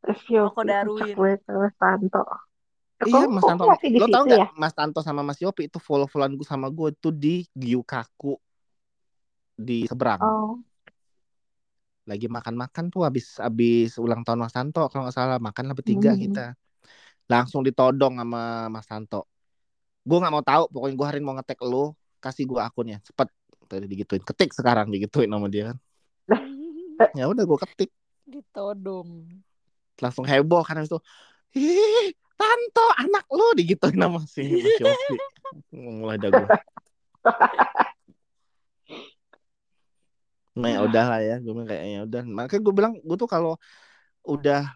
[0.05, 1.41] Terus yo, Rokok Darwin.
[3.03, 3.65] Iya Mas Tanto.
[3.67, 4.47] Lo tau situ gak ya?
[4.55, 8.39] Mas Tanto sama Mas Yopi itu follow-followan gue sama gue tuh di Gyukaku
[9.55, 10.23] di seberang.
[10.23, 10.59] Oh.
[12.05, 16.13] lagi makan-makan tuh habis habis ulang tahun Mas Tanto kalau nggak salah makan lah bertiga
[16.13, 16.21] Hmm.
[16.21, 16.45] kita
[17.33, 19.25] langsung ditodong sama Mas Tanto
[20.05, 23.29] gue nggak mau tahu pokoknya gue hari ini mau ngetek lo kasih gue akunnya cepet
[23.65, 25.77] tadi digituin ketik sekarang digituin sama dia kan
[27.19, 27.91] ya udah gue ketik
[28.29, 29.41] Ditodong.
[29.97, 31.01] langsung heboh kan habis itu
[31.57, 34.43] ih Tanto anak lo digituin sama si
[34.83, 35.17] Yopi
[35.75, 36.49] mulai dah gue
[40.55, 42.23] nah ya udah lah ya gue kayaknya udah.
[42.23, 43.59] Makanya gue bilang gue tuh kalau
[44.23, 44.71] udah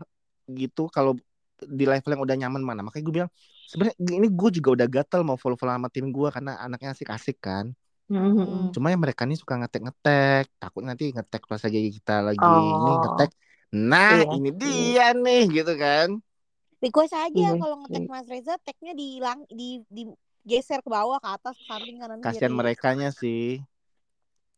[0.51, 1.15] gitu kalau
[1.63, 2.81] di level yang udah nyaman mana.
[2.83, 3.31] Makanya gue bilang
[3.71, 7.39] sebenarnya ini gue juga udah gatel mau follow follow sama tim gue karena anaknya asik-asik
[7.39, 7.71] kan.
[8.09, 8.73] Mhm.
[8.73, 10.49] cuma yang mereka nih suka ngetek-ngetek.
[10.57, 12.57] Takut nanti ngetek pas lagi kita lagi Oh.
[12.59, 13.31] ini ngetek.
[13.77, 14.33] Nah Iya.
[14.35, 16.09] ini dia nih gitu kan
[16.79, 18.07] Request aja Iya kalau ngetek.
[18.07, 20.07] Mas Reza tagnya di lang di di
[20.47, 23.61] geser ke bawah ke atas ke samping kanan kasihan merekanya sih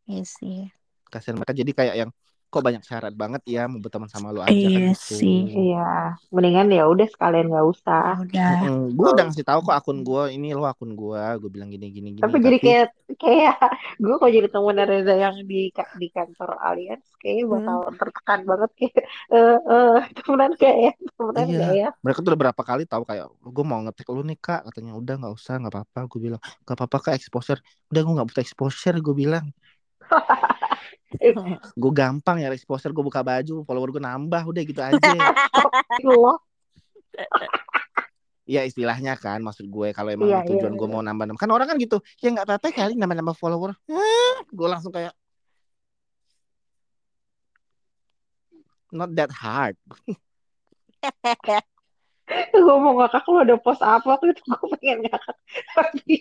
[0.05, 0.69] Iya sih.
[1.11, 2.11] kasihan mereka jadi kayak yang
[2.51, 5.39] kok banyak syarat banget ya mau berteman sama lu aja Iya kan gitu sih.
[5.71, 8.19] Iya, mendingan ya udah sekalian nggak usah.
[8.19, 8.51] Udah.
[8.91, 12.09] gue udah ngasih tahu kok akun gue ini lo akun gue gue bilang gini gini
[12.13, 13.55] gini Tapi jadi kayak kayak
[13.97, 19.03] gue kalau jadi temen Reza yang di di kantor Allianz kayaknya bakal tertekan banget kayak
[19.35, 21.67] eh eh temenan gak ya temenan Iya.
[21.71, 24.91] ya mereka tuh udah berapa kali tahu kayak gue mau ngetek lu nih kak katanya
[24.99, 28.43] udah nggak usah nggak apa-apa gue bilang nggak apa-apa kak exposure udah gue nggak butuh
[28.43, 29.45] exposure gue bilang
[31.81, 35.11] gue gampang ya exposure gue buka baju follower gue nambah udah gitu aja.
[36.07, 36.39] Loh
[38.51, 40.93] ya istilahnya kan maksud gue kalau emang Iya, tujuan iya, gue iya.
[40.93, 43.71] mau nambah nambah kan orang kan gitu ya nggak apa-apa kali nambah-nambah follower.
[44.51, 45.15] Gue langsung kayak
[48.91, 49.79] not that hard.
[52.51, 55.37] Gue mau ngakak lo ada post apa tuh gue pengen ngakak
[55.75, 56.15] tapi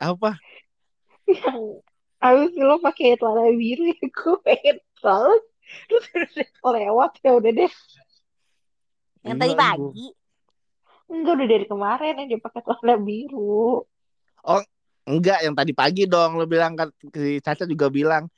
[0.00, 0.32] apa?
[1.28, 1.84] Yang
[2.20, 5.42] habis lo pakai celana biru ya gue pengen banget
[5.88, 7.72] terus udah lewat ya udah deh.
[9.24, 10.06] Yang tadi pagi.
[11.10, 13.82] enggak udah dari kemarin yang dia pakai celana biru.
[15.10, 16.38] Enggak, yang tadi pagi dong.
[16.38, 18.30] Lo bilang kan si Caca juga bilang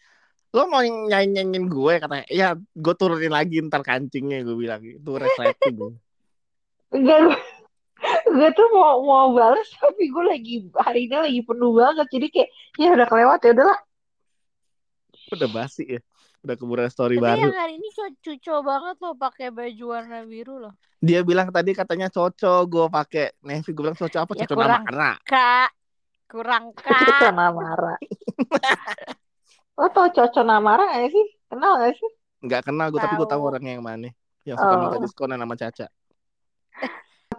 [0.52, 1.94] lo mau nyanyi nyanyiin gue?
[2.00, 4.80] Katanya ya gue turunin lagi ntar kancingnya gue bilang.
[4.84, 5.96] Itu resleting
[6.92, 7.40] enggak
[8.28, 12.48] gue tuh mau mau balas tapi gue lagi hari ini lagi penuh banget jadi kayak
[12.76, 13.78] ya udah kelewat ya udahlah
[15.32, 16.00] udah basi ya
[16.42, 20.18] udah keburu story Tapi baru yang hari ini co- cuco banget loh pakai baju warna
[20.26, 20.74] biru loh.
[20.98, 24.82] dia bilang tadi katanya cocok gue pakai navy gue bilang cocok apa Ya, cocok kurang.
[24.84, 25.70] nama Kak,
[26.28, 26.98] kurang kak.
[26.98, 27.94] Coco Namara.
[29.78, 31.26] Lo tau Coco Namara gak sih?
[31.48, 32.10] Kenal gak sih?
[32.42, 34.10] nggak kenal gue tapi gue tahu orangnya yang mana
[34.42, 34.78] yang suka Oh.
[34.82, 35.86] minta diskonan sama Caca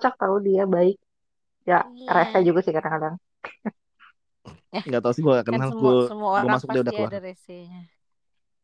[0.03, 0.99] Kocak tau dia baik.
[1.63, 2.11] Ya, Iya.
[2.11, 3.15] rese juga sih kadang-kadang.
[4.83, 7.13] nggak tahu sih gue gak Kan kenal gue semua gue masuk dia udah keluar.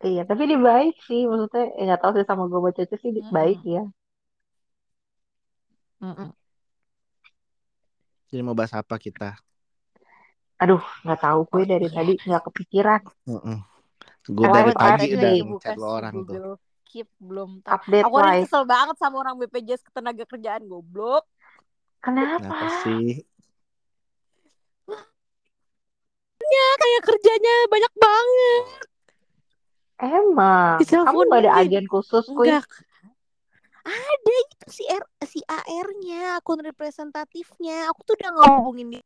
[0.04, 1.22] Iya, tapi dia baik sih.
[1.30, 3.32] Maksudnya, ya gak tau sih sama gue baca sih Mm-mm.
[3.32, 3.82] baik ya.
[6.04, 6.32] Mm-mm.
[8.30, 9.38] jadi mau bahas apa kita
[10.60, 13.02] Aduh, gak tahu gue dari tadi gak kepikiran.
[14.36, 16.38] gue Live dari update pagi udah ngechat lo orang tuh
[16.90, 17.74] Keep belum tahu.
[17.78, 18.44] Update Aku live.
[18.50, 21.30] kesel banget sama orang BPJS ketenaga kerjaan goblok.
[22.02, 22.42] Kenapa?
[22.42, 23.22] kenapa sih
[26.50, 28.66] Ya kayak kerjanya banyak banget.
[30.00, 32.48] Emang, kamu gak ada agen khusus, Kuy?
[32.48, 32.66] Enggak.
[33.84, 37.92] Ada itu si R si AR-nya, akun representatifnya.
[37.92, 39.00] Aku tuh udah ngomongin di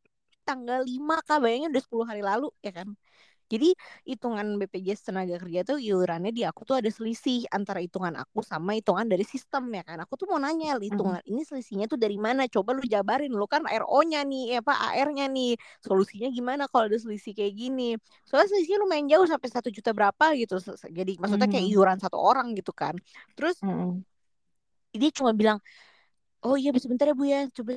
[0.46, 2.88] tanggal 5 kak, bayangin udah 10 hari lalu ya kan.
[3.54, 3.70] Jadi
[4.10, 8.72] hitungan BPJS tenaga kerja tuh iurannya di aku tuh ada selisih antara hitungan aku sama
[8.78, 9.98] hitungan dari sistem ya kan.
[10.04, 12.50] Aku tuh mau nanya hitungan ini selisihnya tuh dari mana?
[12.50, 15.54] Coba lu jabarin lu kan RO-nya nih, ya apa AR-nya nih.
[15.86, 17.84] Solusinya gimana kalau ada selisih kayak gini?
[18.28, 20.58] Soalnya selisihnya lumayan jauh sampai satu juta berapa gitu.
[20.90, 22.98] Jadi maksudnya kayak iuran satu orang gitu kan.
[23.38, 24.04] Terus Mm-mm.
[25.00, 25.58] dia cuma bilang
[26.46, 27.72] oh iya sebentar ya bu ya coba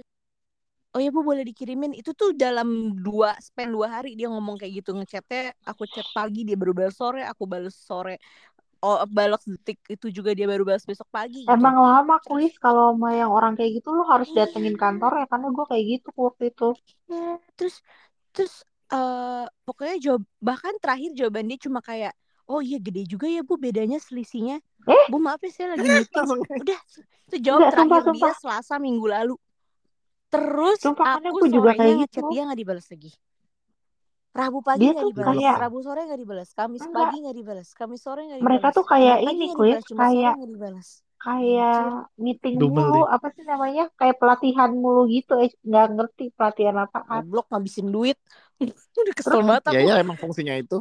[0.97, 4.81] oh ya bu boleh dikirimin itu tuh dalam dua span dua hari dia ngomong kayak
[4.81, 8.17] gitu ngechatnya aku chat pagi dia baru balas sore aku balas sore
[8.81, 12.57] oh balas detik itu juga dia baru balas besok pagi gitu Emang lama, Kuis.
[12.57, 14.47] Kalau sama yang orang kayak gitu, lu harus Iya.
[14.47, 15.27] datengin kantor ya.
[15.29, 16.69] Karena gue kayak gitu waktu itu.
[17.13, 17.77] Ya, terus
[18.33, 18.55] terus
[18.87, 22.15] eh pokoknya jawab bahkan terakhir jawaban dia cuma kayak
[22.47, 25.05] oh iya gede juga ya bu bedanya selisihnya Eh?
[25.11, 26.23] bu maaf ya saya lagi meeting
[26.63, 26.81] udah
[27.27, 28.35] itu jawab sumpah, terakhir dia sumpah.
[28.39, 29.35] Selasa minggu lalu
[30.37, 32.31] terus Sumpah, karena aku aku juga sorenya kayak ngechat gitu.
[32.31, 33.11] dia nggak dibalas lagi
[34.37, 36.97] Rabu pagi Dia nggak tuh dibalas kayak- Rabu sore nggak dibalas Kamis Enggak.
[37.01, 39.81] pagi nggak dibalas Kamis sore nggak dibalas Mereka tuh kayak ini, Kuis.
[39.81, 40.35] sore Kayak
[41.17, 41.81] kayak
[42.15, 43.03] meeting Double mulu.
[43.09, 43.89] Apa sih namanya?
[43.97, 45.41] Kayak pelatihan mulu gitu.
[45.41, 47.25] Eh, nggak ngerti pelatihan apaan.
[47.25, 48.21] goblok ngabisin duit
[49.01, 50.77] udah kesel Terus- banget aku ya ya emang fungsinya itu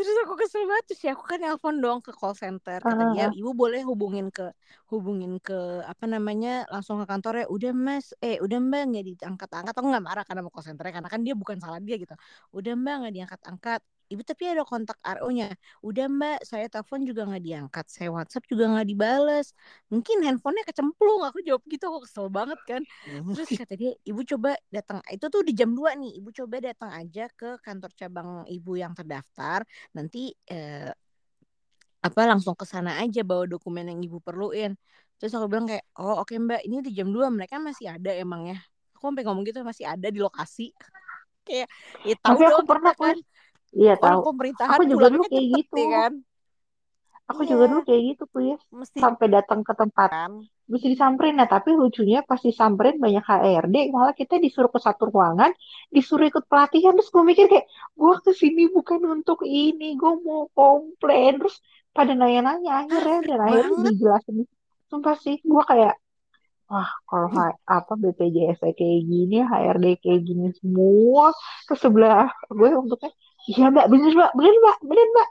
[0.00, 3.12] Terus aku kesel banget terus ya aku kan nelpon dong ke call center kata Ah,
[3.12, 3.34] dia ah.
[3.36, 4.48] ibu boleh hubungin ke
[4.88, 8.16] hubungin ke apa namanya langsung ke kantornya udah mas.
[8.24, 9.74] Eh udah mbak nggak diangkat-angkat.
[9.76, 12.14] Aku nggak marah karena mau call centernya karena kan dia bukan salah dia gitu.
[12.56, 13.80] Udah mbak nggak diangkat-angkat
[14.10, 15.54] ibu tapi ada kontak RO-nya
[15.86, 17.86] udah mbak saya telepon juga nggak diangkat.
[17.86, 19.54] Saya WhatsApp juga nggak dibales.
[19.86, 21.22] Mungkin handphonenya kecemplung.
[21.30, 22.82] Aku jawab gitu aku kesel banget kan.
[23.06, 26.90] Terus kata dia, ibu coba datang, itu tuh di jam 2 nih, ibu coba datang
[26.90, 29.62] aja ke kantor cabang ibu yang terdaftar,
[29.94, 30.90] nanti eh,
[32.00, 34.74] apa langsung ke sana aja bawa dokumen yang ibu perluin.
[35.20, 38.50] Terus aku bilang kayak, oh oke mbak, ini di jam 2 mereka masih ada emang
[38.50, 38.58] ya.
[38.96, 40.72] Aku sampai ngomong gitu masih ada di lokasi.
[41.46, 41.68] kayak,
[42.04, 43.16] ya tahu dong pernah, kan
[43.78, 44.20] Iya orang tahu.
[44.26, 45.76] pemerintahan Aku juga dulu kayak cepet gitu.
[45.80, 46.12] ya kan.
[47.30, 48.60] Aku Iya, juga dulu kayak gitu, Kuis.
[48.78, 50.32] mesti Sampai datang ke tempat kan.
[50.72, 55.50] mesti disamperin nah tapi lucunya pas disamperin banyak HRD malah kita disuruh ke satu ruangan
[55.94, 57.66] disuruh ikut pelatihan terus gue mikir kayak
[58.00, 61.56] gue ke sini bukan untuk ini gue mau komplain terus
[61.96, 64.36] pada nanya-nanya akhirnya dan akhirnya dijelasin
[64.90, 65.92] sumpah sih gue kayak
[66.70, 71.24] wah kalau H- apa BPJS kayak gini HRD kayak gini semua
[71.66, 72.26] terus sebelah
[72.58, 73.10] gue untuknya
[73.48, 75.28] iya mbak bener mbak bener mbak bener mbak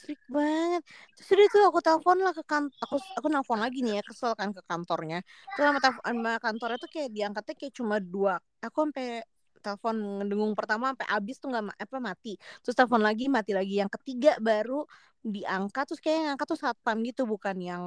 [0.00, 0.82] Strict banget.
[1.12, 4.48] Terus tuh aku telepon lah ke kan aku aku nelfon lagi nih ya kesel kan
[4.56, 5.20] ke kantornya.
[5.52, 8.40] Terus sama, sama kantornya tuh kayak diangkatnya kayak cuma dua.
[8.64, 9.20] Aku sampai
[9.60, 12.34] telepon ngedengung pertama sampai habis tuh nggak apa mati.
[12.64, 13.80] Terus telepon lagi mati lagi.
[13.80, 14.84] Yang ketiga baru
[15.20, 17.84] diangkat terus kayak yang angkat tuh satpam gitu bukan yang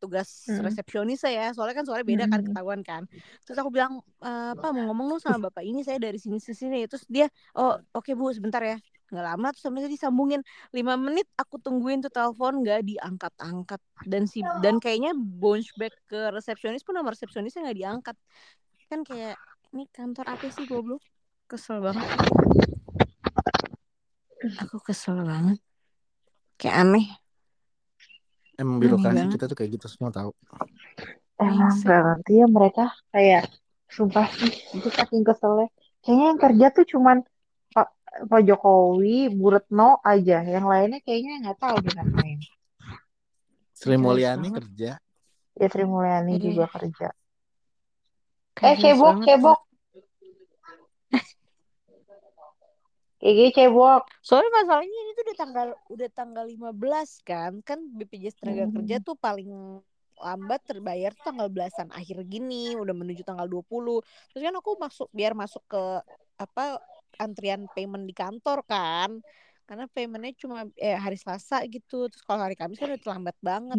[0.00, 0.64] tugas Hmm.
[0.64, 2.48] resepsionis ya soalnya kan soalnya beda kan Hmm.
[2.48, 3.04] ketahuan kan
[3.44, 6.56] terus aku bilang "Eh, apa mau ngomong dong sama bapak ini saya dari sini sini
[6.56, 7.28] sini terus dia
[7.60, 8.80] oh oke bu sebentar ya
[9.12, 10.40] nggak lama terus sampai disambungin
[10.72, 16.32] lima menit aku tungguin tuh telepon nggak diangkat-angkat dan si dan kayaknya bounce back ke
[16.32, 18.16] resepsionis pun nomor resepsionisnya nggak diangkat
[18.88, 19.36] kan kayak
[19.72, 21.00] ini kantor apa sih goblok
[21.48, 22.04] kesel banget
[24.60, 25.58] aku kesel banget
[26.60, 27.06] kayak aneh
[28.60, 30.30] emang birokrasi kita tuh kayak gitu semua tahu
[31.42, 33.50] Emang gak ngerti ya mereka kayak
[33.90, 35.66] sumpah sih itu saking keselnya.
[35.98, 37.18] Kayaknya yang kerja tuh cuman
[37.74, 37.88] Pak,
[38.30, 40.38] Pak Jokowi, Bu Retno aja.
[40.46, 42.38] Yang lainnya kayaknya nggak tahu deh ngapain.
[43.74, 45.02] Sri Mulyani kerja
[45.58, 46.42] Ya Sri Mulyani Iya.
[46.46, 47.08] juga kerja.
[48.52, 49.58] Kayak Eh cebok, banget, cebok.
[53.22, 54.02] GG cebok.
[54.18, 57.52] Soalnya masalahnya ini tuh udah tanggal udah tanggal 15 kan.
[57.62, 58.74] Kan BPJS tenaga Hmm.
[58.82, 59.78] kerja tuh paling
[60.22, 64.02] lambat terbayar tuh tanggal belasan akhir gini, udah menuju tanggal 20.
[64.34, 65.82] Terus kan aku masuk biar masuk ke
[66.38, 66.78] apa
[67.18, 69.22] antrian payment di kantor kan.
[69.70, 72.10] Karena paymentnya cuma eh, hari Selasa gitu.
[72.10, 73.78] Terus kalau hari Kamis kan udah terlambat banget.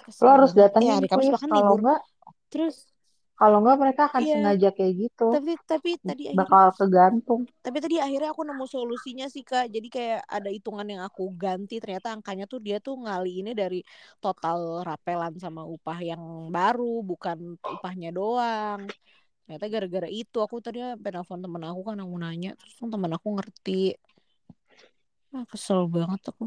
[0.00, 0.60] Kesel Lo harus banget.
[0.72, 1.78] datengin Eh, hari Kamis bahkan libur.
[1.84, 2.00] enggak,
[2.48, 2.76] Terus
[3.42, 4.34] kalau enggak mereka akan Iya.
[4.34, 5.24] sengaja kayak gitu.
[5.34, 7.40] tapi tapi tadi akhirnya Bakal kegantung.
[7.64, 11.74] tapi tadi akhirnya aku nemu solusinya sih kak jadi kayak ada hitungan yang aku ganti
[11.82, 13.78] ternyata angkanya tuh dia tuh ngaliinnya dari
[14.22, 16.22] total rapelan sama upah yang
[16.56, 17.38] baru bukan
[17.74, 18.80] upahnya doang
[19.46, 23.72] ternyata gara-gara itu aku tadi penelpon temen aku kan aku nanya terus temen aku ngerti
[25.36, 26.44] ah, kesel banget aku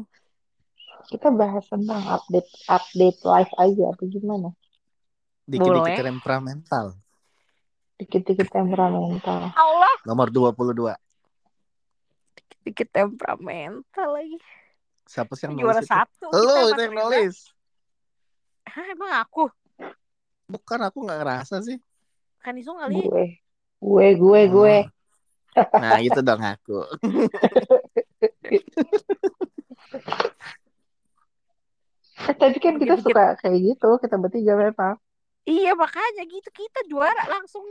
[1.10, 4.48] Kita bahas tentang update update live aja apa gimana?
[5.46, 6.02] Dikit-dikit Boleh.
[6.04, 6.86] temperamental.
[7.96, 9.54] Dikit-dikit temperamental.
[9.54, 10.94] Allah Nomor 22.
[12.60, 14.42] dikit temperamental lagi
[15.06, 15.94] Siapa sih yang juara nulis itu?
[15.94, 17.34] satu Lo kita itu yang nulis.
[18.66, 19.46] Hah, emang aku
[20.44, 21.78] Bukan aku nggak ngerasa sih.
[22.38, 23.26] kan isu kali Gue,
[23.78, 24.76] gue, gue, gue.
[25.54, 25.78] Oh.
[25.78, 26.78] Nah gitu dong aku.
[32.18, 33.06] Eh, tapi kan kita Dikit-dikit.
[33.06, 33.88] suka kayak gitu.
[34.00, 34.96] Kita bertiga memang.
[35.46, 37.62] Iya makanya gitu kita juara langsung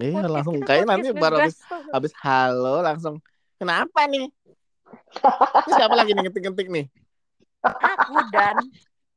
[0.00, 1.56] Iya podcast langsung kayak nanti baru habis
[1.92, 3.20] habis halo langsung
[3.60, 4.32] kenapa nih?
[5.68, 6.86] Ini siapa lagi nih ngetik-ngetik nih?
[7.60, 8.56] aku dan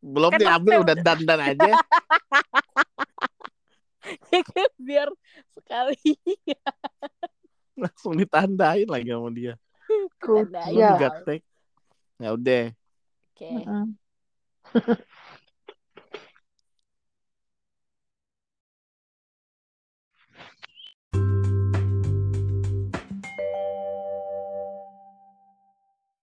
[0.04, 1.72] Belum Kan diambil udah dandan aja.
[4.76, 5.08] biar
[5.56, 6.20] sekali
[7.80, 9.56] langsung ditandain lagi sama dia.
[10.20, 10.76] Tandain.
[10.76, 10.90] Iya.
[11.00, 11.42] digatek.
[12.20, 12.64] Ya udah.
[13.32, 13.50] oke.